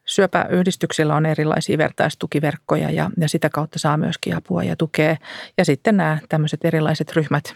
Syöpäyhdistyksillä 0.08 1.16
on 1.16 1.26
erilaisia 1.26 1.78
vertaistukiverkkoja 1.78 2.92
ja, 2.92 3.12
ja 3.18 3.30
sitä 3.30 3.50
kautta 3.50 3.80
saa 3.80 3.98
myöskin 3.98 4.36
apua 4.36 4.64
ja 4.64 4.76
tukea. 4.76 5.18
Ja 5.58 5.66
sitten 5.66 5.98
nämä 5.98 6.18
tämmöiset 6.30 6.66
erilaiset 6.66 7.16
ryhmät, 7.16 7.56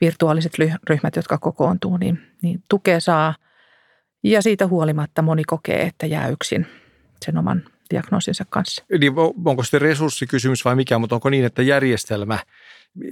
virtuaaliset 0.00 0.52
ryhmät, 0.88 1.16
jotka 1.16 1.38
kokoontuu, 1.38 1.96
niin, 1.96 2.22
niin 2.42 2.62
tukea 2.68 3.00
saa– 3.00 3.34
ja 4.22 4.42
siitä 4.42 4.66
huolimatta 4.66 5.22
moni 5.22 5.44
kokee, 5.44 5.82
että 5.82 6.06
jää 6.06 6.28
yksin 6.28 6.66
sen 7.24 7.38
oman 7.38 7.64
diagnoosinsa 7.90 8.44
kanssa. 8.50 8.84
Eli 8.90 9.06
onko 9.44 9.62
sitten 9.62 9.80
resurssikysymys 9.80 10.64
vai 10.64 10.76
mikä, 10.76 10.98
mutta 10.98 11.14
onko 11.14 11.30
niin, 11.30 11.44
että 11.44 11.62
järjestelmä 11.62 12.38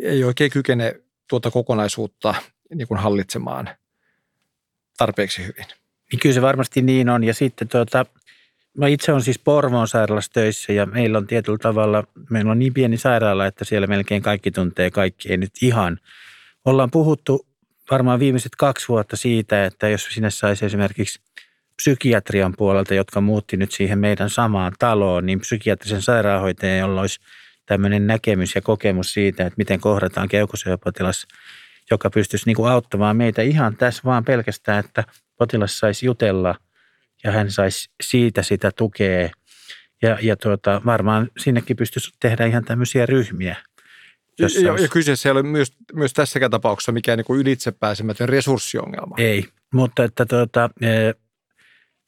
ei 0.02 0.24
oikein 0.24 0.50
kykene 0.50 0.94
tuota 1.28 1.50
kokonaisuutta 1.50 2.34
niin 2.74 2.88
kuin 2.88 3.00
hallitsemaan 3.00 3.68
tarpeeksi 4.98 5.42
hyvin? 5.42 5.66
Niin 6.12 6.20
kyllä 6.20 6.34
se 6.34 6.42
varmasti 6.42 6.82
niin 6.82 7.08
on. 7.08 7.24
Ja 7.24 7.34
sitten 7.34 7.68
tuota, 7.68 8.06
mä 8.78 8.86
itse 8.88 9.12
olen 9.12 9.22
siis 9.22 9.38
Porvoon 9.38 9.88
sairaalassa 9.88 10.32
töissä 10.32 10.72
ja 10.72 10.86
meillä 10.86 11.18
on 11.18 11.26
tietyllä 11.26 11.58
tavalla, 11.58 12.04
meillä 12.30 12.50
on 12.50 12.58
niin 12.58 12.74
pieni 12.74 12.96
sairaala, 12.96 13.46
että 13.46 13.64
siellä 13.64 13.86
melkein 13.86 14.22
kaikki 14.22 14.50
tuntee 14.50 14.90
kaikki. 14.90 15.30
Ei 15.30 15.36
nyt 15.36 15.52
ihan. 15.62 15.98
Ollaan 16.64 16.90
puhuttu 16.90 17.46
varmaan 17.90 18.20
viimeiset 18.20 18.56
kaksi 18.56 18.88
vuotta 18.88 19.16
siitä, 19.16 19.64
että 19.64 19.88
jos 19.88 20.08
sinne 20.10 20.30
saisi 20.30 20.66
esimerkiksi 20.66 21.20
psykiatrian 21.76 22.54
puolelta, 22.56 22.94
jotka 22.94 23.20
muutti 23.20 23.56
nyt 23.56 23.72
siihen 23.72 23.98
meidän 23.98 24.30
samaan 24.30 24.72
taloon, 24.78 25.26
niin 25.26 25.40
psykiatrisen 25.40 26.02
sairaanhoitajan, 26.02 26.78
jolla 26.78 27.00
olisi 27.00 27.20
tämmöinen 27.66 28.06
näkemys 28.06 28.54
ja 28.54 28.60
kokemus 28.60 29.12
siitä, 29.12 29.46
että 29.46 29.54
miten 29.56 29.80
kohdataan 29.80 30.28
keuhkosyöpäpotilas, 30.28 31.26
joka 31.90 32.10
pystyisi 32.10 32.46
niin 32.46 32.56
kuin 32.56 32.70
auttamaan 32.70 33.16
meitä 33.16 33.42
ihan 33.42 33.76
tässä 33.76 34.02
vaan 34.04 34.24
pelkästään, 34.24 34.84
että 34.84 35.04
potilas 35.38 35.78
saisi 35.78 36.06
jutella 36.06 36.54
ja 37.24 37.33
hän 37.33 37.50
saisi 37.50 37.90
siitä 38.02 38.42
sitä 38.42 38.70
tukea. 38.76 39.31
Ja, 40.02 40.18
ja 40.22 40.37
tuota, 40.37 40.83
varmaan 40.87 41.31
sinnekin 41.38 41.76
pystyisi 41.76 42.11
tehdä 42.20 42.46
ihan 42.46 42.64
tämmöisiä 42.64 43.07
ryhmiä– 43.07 43.57
ja, 44.38 44.44
olisi... 44.72 44.83
ja 44.83 44.88
kyseessä 44.88 45.28
ei 45.28 45.31
ole 45.31 45.42
myös, 45.42 45.72
myös 45.92 46.12
tässäkään 46.12 46.50
tapauksessa 46.50 46.92
mikään 46.92 47.18
niin 47.18 47.24
kuin 47.24 47.40
ylitsepääsemätön 47.40 48.28
resurssiongelma. 48.28 49.14
Ei, 49.18 49.44
mutta 49.74 50.04
että 50.04 50.26
tuota, 50.26 50.70
e, 50.81 50.88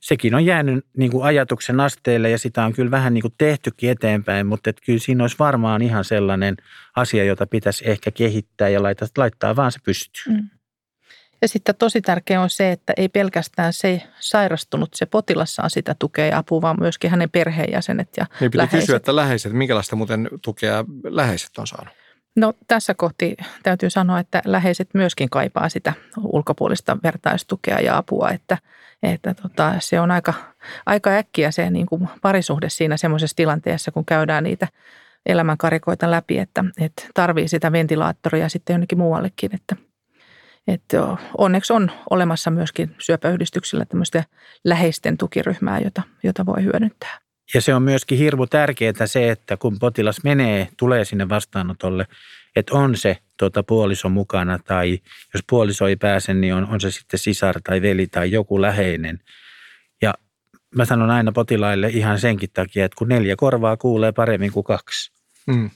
sekin 0.00 0.34
on 0.34 0.44
jäänyt 0.44 0.86
niin 0.96 1.10
kuin 1.10 1.24
ajatuksen 1.24 1.80
asteelle 1.80 2.30
ja 2.30 2.38
sitä 2.38 2.64
on 2.64 2.72
kyllä 2.72 2.90
vähän 2.90 3.14
niin 3.14 3.22
kuin 3.22 3.34
tehtykin 3.38 3.90
eteenpäin, 3.90 4.46
mutta 4.46 4.70
että 4.70 4.82
kyllä 4.86 4.98
siinä 4.98 5.24
olisi 5.24 5.36
varmaan 5.38 5.82
ihan 5.82 6.04
sellainen 6.04 6.56
asia, 6.96 7.24
jota 7.24 7.46
pitäisi 7.46 7.90
ehkä 7.90 8.10
kehittää 8.10 8.68
ja 8.68 8.82
laittaa, 8.82 9.08
laittaa 9.16 9.56
vaan 9.56 9.72
se 9.72 9.78
pystyy. 9.84 10.32
Mm. 10.32 10.48
Ja 11.42 11.48
sitten 11.48 11.74
tosi 11.74 12.00
tärkeää 12.00 12.42
on 12.42 12.50
se, 12.50 12.72
että 12.72 12.92
ei 12.96 13.08
pelkästään 13.08 13.72
se 13.72 14.02
sairastunut, 14.20 14.88
se 14.94 15.06
potilas 15.06 15.54
saa 15.54 15.68
sitä 15.68 15.96
tukea 15.98 16.26
ja 16.26 16.38
apua, 16.38 16.62
vaan 16.62 16.76
myöskin 16.80 17.10
hänen 17.10 17.30
perheenjäsenet 17.30 18.08
ja 18.16 18.26
niin, 18.40 18.50
läheiset. 18.54 18.80
kysyä, 18.80 18.96
että 18.96 19.16
läheiset, 19.16 19.52
minkälaista 19.52 19.96
muuten 19.96 20.28
tukea 20.42 20.84
läheiset 21.04 21.58
on 21.58 21.66
saanut? 21.66 21.94
No 22.36 22.52
tässä 22.68 22.94
kohti 22.94 23.36
täytyy 23.62 23.90
sanoa, 23.90 24.18
että 24.18 24.42
läheiset 24.44 24.88
myöskin 24.94 25.30
kaipaa 25.30 25.68
sitä 25.68 25.92
ulkopuolista 26.22 26.96
vertaistukea 27.02 27.80
ja 27.80 27.96
apua, 27.96 28.30
että, 28.30 28.58
että 29.02 29.34
tota, 29.34 29.74
se 29.78 30.00
on 30.00 30.10
aika, 30.10 30.34
aika 30.86 31.10
äkkiä 31.10 31.50
se 31.50 31.70
niin 31.70 31.86
kuin 31.86 32.08
parisuhde 32.22 32.68
siinä 32.68 32.96
semmoisessa 32.96 33.36
tilanteessa, 33.36 33.90
kun 33.90 34.04
käydään 34.04 34.44
niitä 34.44 34.68
elämänkarikoita 35.26 36.10
läpi, 36.10 36.38
että, 36.38 36.64
että 36.80 37.02
tarvii 37.14 37.48
sitä 37.48 37.72
ventilaattoria 37.72 38.48
sitten 38.48 38.74
jonnekin 38.74 38.98
muuallekin, 38.98 39.54
että, 39.54 39.89
että 40.66 41.16
onneksi 41.38 41.72
on 41.72 41.90
olemassa 42.10 42.50
myöskin 42.50 42.94
syöpäyhdistyksillä 42.98 43.84
tämmöistä 43.84 44.24
läheisten 44.64 45.18
tukiryhmää, 45.18 45.80
jota, 45.80 46.02
jota 46.22 46.46
voi 46.46 46.64
hyödyntää. 46.64 47.18
Ja 47.54 47.60
se 47.60 47.74
on 47.74 47.82
myöskin 47.82 48.18
hirmu 48.18 48.46
tärkeää 48.46 49.06
se, 49.06 49.30
että 49.30 49.56
kun 49.56 49.78
potilas 49.78 50.24
menee, 50.24 50.68
tulee 50.76 51.04
sinne 51.04 51.28
vastaanotolle, 51.28 52.06
että 52.56 52.74
on 52.74 52.96
se 52.96 53.18
tuota, 53.36 53.62
puoliso 53.62 54.08
mukana 54.08 54.58
tai 54.58 54.98
jos 55.34 55.44
puoliso 55.50 55.86
ei 55.86 55.96
pääse, 55.96 56.34
niin 56.34 56.54
on, 56.54 56.66
on 56.66 56.80
se 56.80 56.90
sitten 56.90 57.18
sisar 57.18 57.60
tai 57.64 57.82
veli 57.82 58.06
tai 58.06 58.30
joku 58.30 58.60
läheinen. 58.60 59.20
Ja 60.02 60.14
mä 60.74 60.84
sanon 60.84 61.10
aina 61.10 61.32
potilaille 61.32 61.88
ihan 61.88 62.18
senkin 62.18 62.50
takia, 62.54 62.84
että 62.84 62.96
kun 62.98 63.08
neljä 63.08 63.36
korvaa 63.36 63.76
kuulee 63.76 64.12
paremmin 64.12 64.52
kuin 64.52 64.64
kaksi. 64.64 65.12
Mm. 65.46 65.70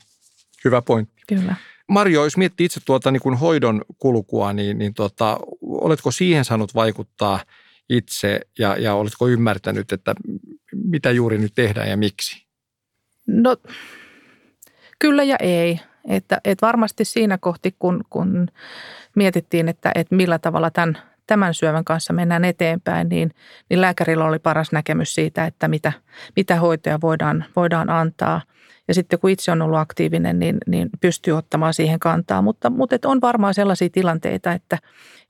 Hyvä 0.64 0.82
pointti. 0.82 1.22
Kyllä. 1.28 1.54
Marjo, 1.88 2.24
jos 2.24 2.36
miettii 2.36 2.64
itse 2.64 2.80
tuota 2.84 3.10
niin 3.10 3.22
kuin 3.22 3.36
hoidon 3.36 3.82
kulkua, 3.98 4.52
niin, 4.52 4.78
niin 4.78 4.94
tuota, 4.94 5.38
oletko 5.62 6.10
siihen 6.10 6.44
saanut 6.44 6.74
vaikuttaa– 6.74 7.40
itse 7.88 8.40
ja, 8.58 8.76
ja 8.76 8.94
oletko 8.94 9.28
ymmärtänyt, 9.28 9.92
että 9.92 10.14
mitä 10.84 11.10
juuri 11.10 11.38
nyt 11.38 11.52
tehdään 11.54 11.88
ja 11.88 11.96
miksi? 11.96 12.46
No 13.26 13.56
kyllä 14.98 15.22
ja 15.22 15.36
ei. 15.40 15.80
Että, 16.08 16.40
että 16.44 16.66
varmasti 16.66 17.04
siinä 17.04 17.38
kohti, 17.38 17.74
kun, 17.78 18.04
kun 18.10 18.48
mietittiin, 19.16 19.68
että, 19.68 19.92
että 19.94 20.14
millä 20.14 20.38
tavalla 20.38 20.70
tämän, 20.70 20.98
tämän 21.26 21.54
syövän 21.54 21.84
kanssa 21.84 22.12
mennään 22.12 22.44
eteenpäin, 22.44 23.08
niin, 23.08 23.30
niin 23.70 23.80
lääkärillä 23.80 24.24
oli 24.24 24.38
paras 24.38 24.72
näkemys 24.72 25.14
siitä, 25.14 25.44
että 25.46 25.68
mitä, 25.68 25.92
mitä 26.36 26.56
hoitoja 26.56 26.98
voidaan, 27.02 27.44
voidaan 27.56 27.90
antaa. 27.90 28.40
Ja 28.88 28.94
sitten 28.94 29.18
kun 29.18 29.30
itse 29.30 29.52
on 29.52 29.62
ollut 29.62 29.78
aktiivinen, 29.78 30.38
niin, 30.38 30.58
niin 30.66 30.90
pystyy 31.00 31.32
ottamaan 31.32 31.74
siihen 31.74 32.00
kantaa. 32.00 32.42
Mutta, 32.42 32.70
mutta 32.70 32.96
on 33.04 33.20
varmaan 33.20 33.54
sellaisia 33.54 33.88
tilanteita, 33.92 34.52
että, 34.52 34.78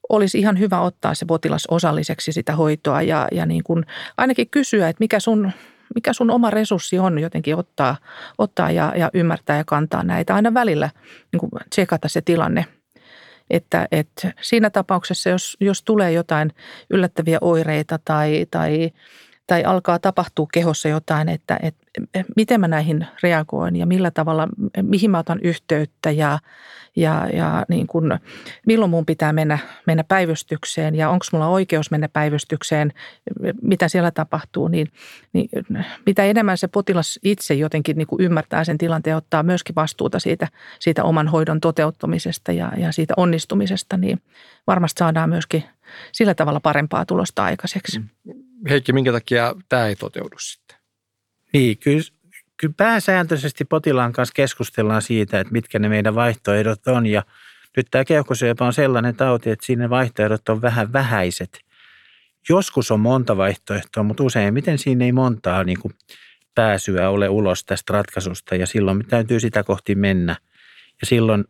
olisi 0.09 0.39
ihan 0.39 0.59
hyvä 0.59 0.81
ottaa 0.81 1.15
se 1.15 1.25
potilas 1.27 1.67
osalliseksi 1.71 2.33
sitä 2.33 2.57
hoitoa 2.57 3.03
ja, 3.03 3.29
ja 3.33 3.47
niin 3.47 3.65
kuin 3.65 3.87
ainakin 4.17 4.51
kysyä, 4.51 4.89
että 4.89 5.01
mikä 5.01 5.21
sun, 5.21 5.51
mikä 5.95 6.13
sun 6.13 6.31
oma 6.31 6.51
resurssi 6.51 6.99
on 6.99 7.19
jotenkin 7.19 7.57
ottaa, 7.57 7.97
ottaa 8.39 8.71
ja, 8.71 8.93
ja 8.97 9.11
ymmärtää 9.15 9.57
ja 9.57 9.65
kantaa 9.65 10.03
näitä. 10.03 10.35
Aina 10.35 10.55
välillä 10.55 10.91
niin 11.33 11.41
kuin 11.41 11.51
tsekata 11.71 12.09
se 12.09 12.21
tilanne. 12.21 12.65
Että, 13.51 13.89
että 13.93 14.33
siinä 14.41 14.71
tapauksessa, 14.71 15.31
jos, 15.31 15.57
jos 15.61 15.83
tulee 15.83 16.13
jotain 16.13 16.53
yllättäviä 16.91 17.39
oireita 17.41 17.99
tai, 18.05 18.47
tai 18.51 18.91
tai 19.47 19.65
alkaa 19.65 19.99
tapahtua 19.99 20.47
kehossa 20.53 20.89
jotain, 20.89 21.29
että, 21.29 21.59
että 21.63 21.85
miten 22.37 22.61
mä 22.61 22.69
näihin 22.69 23.07
reagoin 23.23 23.77
ja 23.77 23.87
millä 23.87 24.11
tavalla, 24.11 24.49
mihin 24.83 25.11
mä 25.11 25.19
otan 25.19 25.41
yhteyttä 25.43 26.11
ja, 26.11 26.39
ja, 26.97 27.29
ja 27.33 27.65
niin 27.69 27.87
kuin, 27.87 28.19
milloin 28.67 28.91
mun 28.91 29.07
pitää 29.07 29.33
mennä, 29.33 29.59
mennä 29.87 30.05
päivystykseen 30.05 30.95
ja 30.95 31.11
onko 31.11 31.27
mulla 31.33 31.49
oikeus 31.49 31.91
mennä 31.91 32.09
päivystykseen, 32.09 32.93
mitä 33.63 33.89
siellä 33.89 34.11
tapahtuu, 34.11 34.69
niin, 34.69 34.89
niin 35.33 35.49
mitä 36.07 36.25
enemmän 36.25 36.59
se 36.59 36.69
potilas 36.69 37.19
itse 37.23 37.55
jotenkin 37.55 37.97
niin 37.97 38.09
ymmärtää 38.19 38.65
sen 38.65 38.79
tilanteen 38.79 39.17
ottaa 39.17 39.43
myöskin 39.43 39.75
vastuuta 39.75 40.19
siitä, 40.19 40.49
siitä 40.81 41.05
oman 41.05 41.29
hoidon 41.29 41.61
toteuttamisesta 41.61 42.53
ja, 42.53 42.73
ja 42.77 42.93
siitä 42.93 43.15
onnistumisesta, 43.17 43.97
niin 43.97 44.23
varmasti 44.67 44.99
saadaan 44.99 45.29
myöskin 45.29 45.65
sillä 46.13 46.35
tavalla 46.35 46.61
parempaa 46.61 47.07
tulosta 47.07 47.45
aikaiseksi. 47.45 47.99
Mm. 47.99 48.09
Heikki, 48.69 48.93
minkä 48.93 49.13
takia 49.13 49.55
tämä 49.69 49.87
ei 49.87 49.97
toteudu 49.97 50.39
sitten? 50.39 50.77
Niin, 51.53 51.79
kyllä, 51.79 52.03
kyllä 52.57 52.75
pääsääntöisesti 52.77 53.65
potilaan 53.65 54.13
kanssa 54.13 54.33
keskustellaan 54.35 55.03
siitä, 55.03 55.41
että 55.41 55.53
mitkä 55.53 55.79
ne 55.79 55.89
meidän 55.89 56.15
vaihtoehdot 56.15 56.87
on 56.87 57.07
ja 57.07 57.23
nyt 57.77 57.87
tämä 57.91 58.05
keuhkosyöpä 58.05 58.65
on 58.65 58.73
sellainen 58.73 59.17
tauti, 59.17 59.51
että 59.51 59.67
siinä 59.67 59.91
vaihtoehdot 59.91 60.49
on 60.49 60.63
vähän 60.63 60.93
vähäiset. 60.93 61.61
Joskus 62.49 62.91
on 62.91 63.01
monta 63.01 63.37
vaihtoehtoa, 63.37 64.03
mutta 64.03 64.23
useimmiten 64.23 64.79
siinä 64.79 65.05
ei 65.05 65.13
montaa 65.13 65.65
niin 65.65 65.81
kuin 65.81 65.95
pääsyä 66.55 67.11
ole 67.11 67.29
ulos 67.29 67.65
tästä 67.65 67.93
ratkaisusta 67.93 68.55
ja 68.55 68.67
silloin 68.67 69.05
täytyy 69.09 69.41
sitä 69.41 69.63
kohti 69.63 69.95
mennä. 69.95 70.37
Ja 71.01 71.07
silloin 71.07 71.45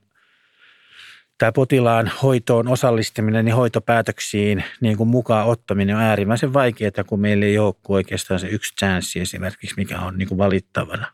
tämä 1.38 1.52
potilaan 1.52 2.10
hoitoon 2.22 2.68
osallistuminen 2.68 3.48
ja 3.48 3.54
hoitopäätöksiin 3.54 4.64
niin 4.80 4.96
kuin 4.96 5.08
mukaan 5.08 5.46
ottaminen 5.46 5.96
on 5.96 6.02
äärimmäisen 6.02 6.52
vaikeaa, 6.52 7.04
kun 7.06 7.20
meillä 7.20 7.46
ei 7.46 7.58
ole 7.58 7.74
oikeastaan 7.88 8.40
se 8.40 8.46
yksi 8.46 8.74
chanssi 8.76 9.20
esimerkiksi, 9.20 9.74
mikä 9.76 10.00
on 10.00 10.18
niin 10.18 10.28
kuin 10.28 10.38
valittavana. 10.38 11.06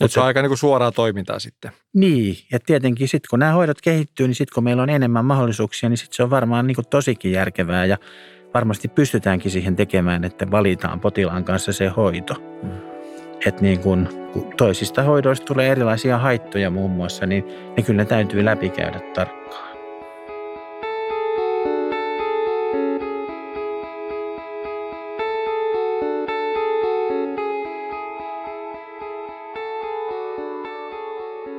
Mutta 0.00 0.14
se 0.14 0.20
on 0.20 0.26
aika 0.26 0.42
niin 0.42 0.50
kuin 0.50 0.58
suoraa 0.58 0.92
toimintaa 0.92 1.38
sitten. 1.38 1.72
Niin, 1.94 2.36
ja 2.52 2.58
tietenkin 2.66 3.08
sitten 3.08 3.28
kun 3.30 3.38
nämä 3.38 3.52
hoidot 3.52 3.80
kehittyy, 3.80 4.26
niin 4.26 4.34
sitten 4.34 4.54
kun 4.54 4.64
meillä 4.64 4.82
on 4.82 4.90
enemmän 4.90 5.24
mahdollisuuksia, 5.24 5.88
niin 5.88 5.96
sitten 5.96 6.16
se 6.16 6.22
on 6.22 6.30
varmaan 6.30 6.66
niin 6.66 6.74
kuin 6.74 6.86
tosikin 6.90 7.32
järkevää 7.32 7.84
ja 7.84 7.98
varmasti 8.54 8.88
pystytäänkin 8.88 9.50
siihen 9.50 9.76
tekemään, 9.76 10.24
että 10.24 10.50
valitaan 10.50 11.00
potilaan 11.00 11.44
kanssa 11.44 11.72
se 11.72 11.88
hoito. 11.88 12.34
Mm 12.62 12.87
että 13.46 13.62
niin 13.62 13.80
kun, 13.80 14.08
kun 14.32 14.52
toisista 14.56 15.02
hoidoista 15.02 15.46
tulee 15.46 15.68
erilaisia 15.68 16.18
haittoja 16.18 16.70
muun 16.70 16.90
muassa, 16.90 17.26
niin 17.26 17.44
ne 17.76 17.82
kyllä 17.82 18.04
täytyy 18.04 18.44
läpikäydä 18.44 19.00
tarkkaan. 19.14 19.68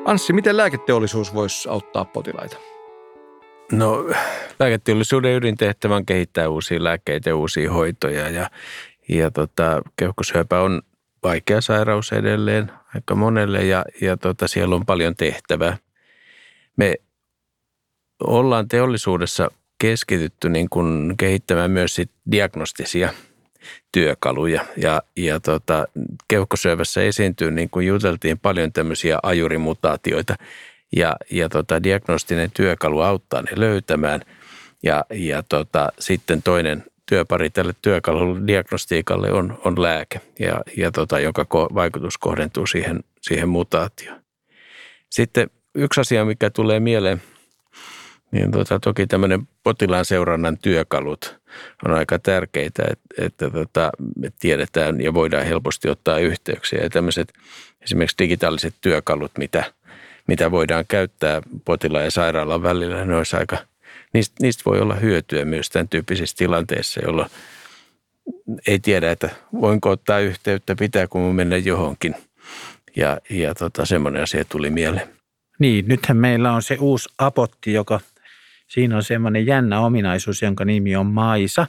Anssi, 0.05 0.33
miten 0.33 0.57
lääketeollisuus 0.57 1.33
voisi 1.33 1.69
auttaa 1.69 2.05
potilaita? 2.05 2.57
No, 3.71 4.05
lääketeollisuuden 4.59 5.35
ydintehtävä 5.35 5.95
on 5.95 6.05
kehittää 6.05 6.49
uusia 6.49 6.83
lääkkeitä 6.83 7.29
ja 7.29 7.35
uusia 7.35 7.71
hoitoja 7.71 8.29
ja, 8.29 8.49
ja 9.09 9.31
tota, 9.31 9.81
keuhkosyöpä 9.95 10.61
on 10.61 10.81
vaikea 11.23 11.61
sairaus 11.61 12.11
edelleen 12.11 12.71
aika 12.95 13.15
monelle 13.15 13.65
ja, 13.65 13.85
ja 14.01 14.17
tota, 14.17 14.47
siellä 14.47 14.75
on 14.75 14.85
paljon 14.85 15.15
tehtävää. 15.15 15.77
Me 16.75 16.95
ollaan 18.19 18.67
teollisuudessa 18.67 19.51
keskitytty 19.77 20.49
niin 20.49 20.69
kuin 20.69 21.13
kehittämään 21.17 21.71
myös 21.71 21.95
sit 21.95 22.11
diagnostisia 22.31 23.13
työkaluja. 23.91 24.65
Ja, 24.77 25.01
ja 25.15 25.39
tota, 25.39 25.87
keuhkosyövässä 26.27 27.01
esiintyy, 27.01 27.51
niin 27.51 27.69
kuin 27.69 27.87
juteltiin, 27.87 28.39
paljon 28.39 28.73
tämmöisiä 28.73 29.19
ajurimutaatioita. 29.23 30.35
Ja, 30.95 31.15
ja 31.31 31.49
tota, 31.49 31.83
diagnostinen 31.83 32.51
työkalu 32.51 33.01
auttaa 33.01 33.41
ne 33.41 33.51
löytämään. 33.55 34.21
Ja, 34.83 35.05
ja 35.09 35.43
tota, 35.43 35.91
sitten 35.99 36.43
toinen 36.43 36.83
työpari 37.09 37.49
tälle 37.49 37.73
työkalulle 37.81 38.47
diagnostiikalle 38.47 39.31
on, 39.31 39.59
on 39.65 39.81
lääke, 39.81 40.21
ja, 40.39 40.61
ja 40.77 40.91
tota, 40.91 41.19
jonka 41.19 41.43
ko- 41.43 41.75
vaikutus 41.75 42.17
kohdentuu 42.17 42.65
siihen, 42.65 42.99
siihen 43.21 43.49
mutaatioon. 43.49 44.21
Sitten 45.09 45.49
yksi 45.75 46.01
asia, 46.01 46.25
mikä 46.25 46.49
tulee 46.49 46.79
mieleen, 46.79 47.21
niin 48.31 48.51
tota, 48.51 48.79
toki 48.79 49.07
tämmöinen 49.07 49.47
potilaan 49.63 50.05
seurannan 50.05 50.57
työkalut 50.57 51.39
on 51.85 51.93
aika 51.93 52.19
tärkeitä, 52.19 52.83
että, 52.91 53.25
että 53.25 53.49
tota, 53.49 53.91
me 54.15 54.31
tiedetään 54.39 55.01
ja 55.01 55.13
voidaan 55.13 55.45
helposti 55.45 55.89
ottaa 55.89 56.17
yhteyksiä. 56.17 56.83
Ja 56.83 56.89
tämmöiset 56.89 57.33
esimerkiksi 57.81 58.17
digitaaliset 58.19 58.75
työkalut, 58.81 59.31
mitä, 59.37 59.63
mitä 60.27 60.51
voidaan 60.51 60.85
käyttää 60.87 61.41
potilaan 61.65 62.05
ja 62.05 62.11
sairaalan 62.11 62.63
välillä, 62.63 63.05
ne 63.05 63.15
olisi 63.15 63.37
aika, 63.37 63.57
niistä, 64.13 64.35
niistä 64.41 64.63
voi 64.65 64.79
olla 64.79 64.95
hyötyä 64.95 65.45
myös 65.45 65.69
tämän 65.69 65.89
tyyppisissä 65.89 66.37
tilanteissa, 66.37 67.01
jolloin 67.05 67.29
ei 68.67 68.79
tiedä, 68.79 69.11
että 69.11 69.29
voinko 69.61 69.89
ottaa 69.89 70.19
yhteyttä, 70.19 70.75
pitääkö 70.75 71.17
mun 71.17 71.35
mennä 71.35 71.57
johonkin. 71.57 72.15
Ja, 72.95 73.17
ja 73.29 73.55
tota, 73.55 73.85
semmoinen 73.85 74.23
asia 74.23 74.45
tuli 74.45 74.69
mieleen. 74.69 75.07
Niin, 75.59 75.87
nythän 75.87 76.17
meillä 76.17 76.51
on 76.51 76.61
se 76.61 76.77
uusi 76.79 77.09
apotti, 77.17 77.73
joka 77.73 77.99
Siinä 78.69 78.95
on 78.95 79.03
semmoinen 79.03 79.45
jännä 79.45 79.79
ominaisuus, 79.79 80.41
jonka 80.41 80.65
nimi 80.65 80.95
on 80.95 81.05
maisa. 81.05 81.67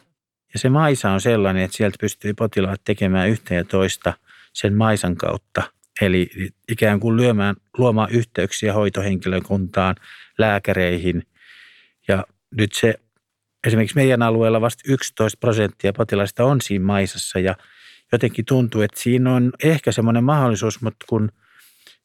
Ja 0.53 0.59
se 0.59 0.69
maisa 0.69 1.11
on 1.11 1.21
sellainen, 1.21 1.63
että 1.63 1.77
sieltä 1.77 1.97
pystyy 2.01 2.35
potilaat 2.35 2.81
tekemään 2.85 3.29
yhtä 3.29 3.55
ja 3.55 3.65
toista 3.65 4.13
sen 4.53 4.75
maisan 4.75 5.17
kautta. 5.17 5.63
Eli 6.01 6.31
ikään 6.69 7.01
kuin 7.01 7.17
lyömään, 7.17 7.57
luomaan 7.79 8.11
yhteyksiä 8.11 8.73
hoitohenkilökuntaan, 8.73 9.97
lääkäreihin. 10.39 11.23
Ja 12.11 12.25
nyt 12.57 12.73
se 12.73 12.95
esimerkiksi 13.67 13.97
meidän 13.97 14.23
alueella 14.23 14.61
vasta 14.61 14.83
11 14.87 15.39
prosenttia 15.41 15.93
potilaista 15.93 16.45
on 16.45 16.61
siinä 16.61 16.85
maisassa 16.85 17.39
ja 17.39 17.57
jotenkin 18.13 18.45
tuntuu, 18.45 18.81
että 18.81 19.01
siinä 19.01 19.35
on 19.35 19.53
ehkä 19.65 19.93
semmoinen 19.93 20.25
mahdollisuus, 20.25 20.83
mutta 20.83 21.07
kun 21.09 21.33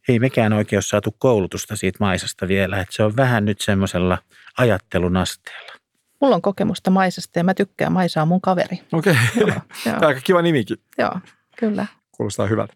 ei 0.07 0.19
mekään 0.19 0.53
oikein 0.53 0.77
ole 0.77 0.81
saatu 0.81 1.15
koulutusta 1.19 1.75
siitä 1.75 1.97
maisasta 1.99 2.47
vielä, 2.47 2.79
että 2.79 2.95
se 2.95 3.03
on 3.03 3.15
vähän 3.17 3.45
nyt 3.45 3.61
semmoisella– 3.61 4.17
ajattelun 4.57 5.17
asteella? 5.17 5.73
Mulla 6.21 6.35
on 6.35 6.41
kokemusta 6.41 6.91
Maisasta 6.91 7.39
ja 7.39 7.43
mä 7.43 7.53
tykkään. 7.53 7.91
Maisa 7.91 8.21
on 8.21 8.27
mun 8.27 8.41
kaveri. 8.41 8.79
Okei, 8.91 9.15
okay. 9.41 9.59
aika 10.07 10.21
kiva 10.21 10.41
nimikin. 10.41 10.77
Joo, 10.97 11.19
kyllä. 11.57 11.85
Kuulostaa 12.11 12.47
hyvältä. 12.47 12.73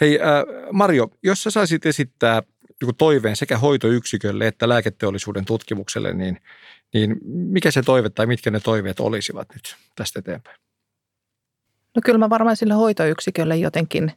Hei 0.00 0.20
äh, 0.20 0.28
Mario, 0.72 1.08
jos 1.22 1.42
sä 1.42 1.50
saisit 1.50 1.86
esittää 1.86 2.42
joku 2.82 2.92
toiveen 2.92 3.36
sekä 3.36 3.58
hoitoyksikölle 3.58 4.46
että 4.46 4.68
lääketeollisuuden 4.68 5.44
tutkimukselle, 5.44 6.14
niin, 6.14 6.40
niin 6.94 7.16
mikä 7.24 7.70
se 7.70 7.82
toive 7.82 8.10
tai 8.10 8.26
mitkä 8.26 8.50
ne 8.50 8.60
toiveet 8.60 9.00
olisivat 9.00 9.48
nyt 9.54 9.76
tästä 9.96 10.18
eteenpäin? 10.18 10.56
No 11.96 12.02
kyllä 12.04 12.18
mä 12.18 12.30
varmaan 12.30 12.56
sille 12.56 12.74
hoitoyksikölle 12.74 13.56
jotenkin 13.56 14.12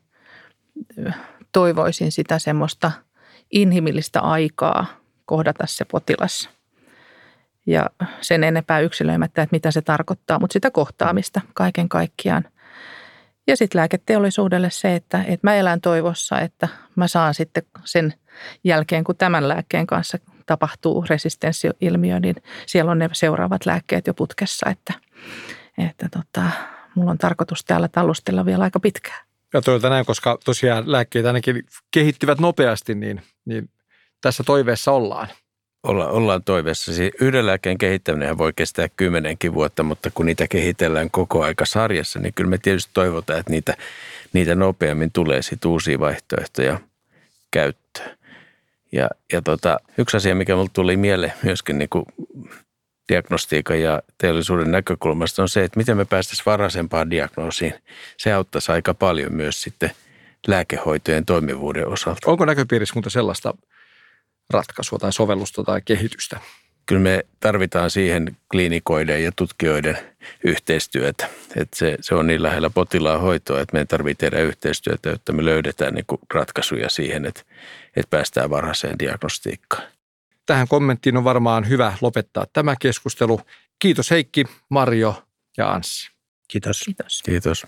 toivoisin 1.52 2.12
sitä 2.12 2.40
semmoista 2.40 2.92
inhimillistä 3.52 4.22
aikaa 4.22 4.86
kohdata 5.26 5.64
se 5.68 5.86
potilas. 5.86 6.50
Ja 7.66 7.90
sen 8.22 8.44
enempää 8.44 8.80
yksilöimättä, 8.80 9.42
että 9.42 9.56
mitä 9.56 9.72
se 9.72 9.82
tarkoittaa, 9.82 10.40
mutta 10.40 10.54
sitä 10.54 10.72
kohtaamista 10.72 11.42
kaiken 11.54 11.90
kaikkiaan. 11.90 12.44
Ja 13.48 13.58
sitten 13.58 13.80
lääketeollisuudelle 13.80 14.70
se, 14.70 14.96
että, 14.96 15.24
että 15.28 15.48
mä 15.48 15.56
elän 15.56 15.82
toivossa, 15.82 16.40
että 16.40 16.68
mä 16.96 17.08
saan 17.08 17.34
sitten 17.34 17.64
sen 17.86 18.14
jälkeen, 18.64 19.04
kun 19.04 19.16
tämän 19.16 19.48
lääkkeen 19.48 19.88
kanssa 19.88 20.18
tapahtuu 20.46 21.06
resistenssiilmiö, 21.10 22.20
niin 22.20 22.36
siellä 22.66 22.92
on 22.92 23.00
ne 23.00 23.10
seuraavat 23.14 23.66
lääkkeet 23.66 24.08
jo 24.08 24.14
putkessa, 24.14 24.70
että, 24.70 24.94
että 25.78 26.10
tota, 26.12 26.50
mulla 26.96 27.12
on 27.12 27.18
tarkoitus 27.18 27.66
täällä 27.66 27.88
tallustella 27.88 28.46
vielä 28.46 28.64
aika 28.64 28.80
pitkään. 28.80 29.26
Ja 29.54 29.62
toivotaan 29.62 29.92
näin, 29.92 30.06
koska 30.06 30.38
tosiaan 30.46 30.92
lääkkeet 30.92 31.26
ainakin 31.26 31.64
kehittyvät 31.92 32.40
nopeasti, 32.40 32.96
niin, 32.96 33.22
niin 33.46 33.70
tässä 34.22 34.44
toiveessa 34.44 34.92
ollaan? 34.92 35.28
Olla, 35.86 36.08
ollaan 36.08 36.44
toiveessa. 36.44 36.94
Siis 36.94 37.14
yhden 37.22 37.46
lääkkeen 37.46 37.78
kehittäminen 37.78 38.38
voi 38.38 38.54
kestää 38.56 38.88
kymmenenkin 38.90 39.54
vuotta, 39.54 39.84
mutta 39.84 40.12
kun 40.14 40.26
niitä 40.26 40.48
kehitellään 40.48 41.12
koko 41.12 41.44
aika 41.44 41.66
sarjassa, 41.66 42.20
niin 42.20 42.34
kyllä 42.34 42.50
me 42.50 42.58
tietysti 42.58 42.92
toivotaan, 42.94 43.40
että 43.40 43.52
niitä, 43.52 43.78
niitä 44.34 44.56
nopeammin 44.56 45.12
tulee 45.12 45.42
sitten 45.42 45.72
uusia 45.72 46.00
vaihtoehtoja 46.00 46.80
käyttöön. 47.52 48.18
Ja, 48.92 49.10
ja 49.34 49.42
tota, 49.42 49.80
yksi 49.98 50.18
asia, 50.18 50.36
mikä 50.36 50.56
mulle 50.56 50.70
tuli 50.74 50.98
mieleen 50.98 51.34
myöskin 51.44 51.78
niin 51.78 51.90
kuin 51.90 52.06
diagnostiikan 53.10 53.82
ja 53.82 54.02
teollisuuden 54.18 54.72
näkökulmasta 54.72 55.42
on 55.42 55.50
se, 55.50 55.64
että 55.64 55.78
miten 55.78 55.98
me 55.98 56.06
päästäisiin 56.06 56.46
varhaisempaan 56.46 57.12
diagnoosiin. 57.12 57.74
Se 58.18 58.34
auttaisi 58.34 58.72
aika 58.72 58.94
paljon 58.94 59.34
myös 59.34 59.62
sitten 59.62 59.92
lääkehoitojen 60.48 61.26
toimivuuden 61.26 61.88
osalta. 61.88 62.32
Onko 62.32 62.46
näköpiirissä 62.46 63.02
sellaista 63.08 63.54
ratkaisua 64.50 65.00
tai 65.00 65.14
sovellusta 65.14 65.64
tai 65.64 65.82
kehitystä. 65.86 66.40
Kyllä 66.86 67.02
me 67.02 67.26
tarvitaan 67.40 67.92
siihen 67.92 68.38
kliinikoiden 68.52 69.24
ja 69.24 69.32
tutkijoiden 69.36 69.98
yhteistyötä. 70.44 71.30
Että 71.56 71.78
se, 71.78 71.98
se 72.02 72.16
on 72.16 72.28
niin 72.28 72.44
lähellä 72.44 72.70
potilaan 72.70 73.22
hoitoa, 73.22 73.62
että 73.62 73.74
meidän 73.74 73.88
tarvitsee 73.88 74.30
tehdä 74.30 74.44
yhteistyötä, 74.44 75.10
jotta 75.10 75.34
me 75.34 75.46
löydetään 75.46 75.94
niin 75.94 76.06
kuin 76.08 76.22
ratkaisuja 76.34 76.90
siihen, 76.90 77.26
että, 77.26 77.42
että 77.96 78.10
päästään 78.10 78.50
varhaiseen 78.50 79.00
diagnostiikkaan. 79.00 79.84
Tähän 80.46 80.68
kommenttiin 80.68 81.18
on 81.18 81.24
varmaan 81.24 81.70
hyvä 81.70 81.94
lopettaa 82.02 82.46
tämä 82.54 82.76
keskustelu. 82.80 83.42
Kiitos 83.80 84.12
Heikki, 84.12 84.46
Marjo 84.70 85.24
ja 85.58 85.72
Anssi. 85.72 86.12
Kiitos. 86.48 86.82
Kiitos. 86.86 87.22
Kiitos. 87.26 87.66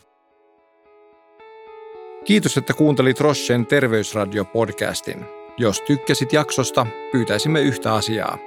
Kiitos, 2.25 2.57
että 2.57 2.73
kuuntelit 2.73 3.19
Rochen 3.19 3.65
Terveysradio-podcastin. 3.65 5.37
Jos 5.59 5.81
tykkäsit 5.81 6.33
jaksosta, 6.33 6.85
pyytäisimme 7.11 7.61
yhtä 7.61 7.93
asiaa. 7.93 8.37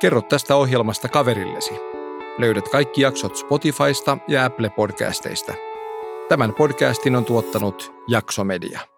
Kerro 0.00 0.22
tästä 0.22 0.56
ohjelmasta 0.56 1.08
kaverillesi. 1.08 1.74
Löydät 2.38 2.68
kaikki 2.68 3.00
jaksot 3.00 3.36
Spotifysta 3.36 4.18
ja 4.28 4.44
Apple 4.44 4.70
Podcasteista. 4.70 5.54
Tämän 6.28 6.54
podcastin 6.54 7.16
on 7.16 7.24
tuottanut 7.24 7.94
Jaksomedia. 8.08 8.95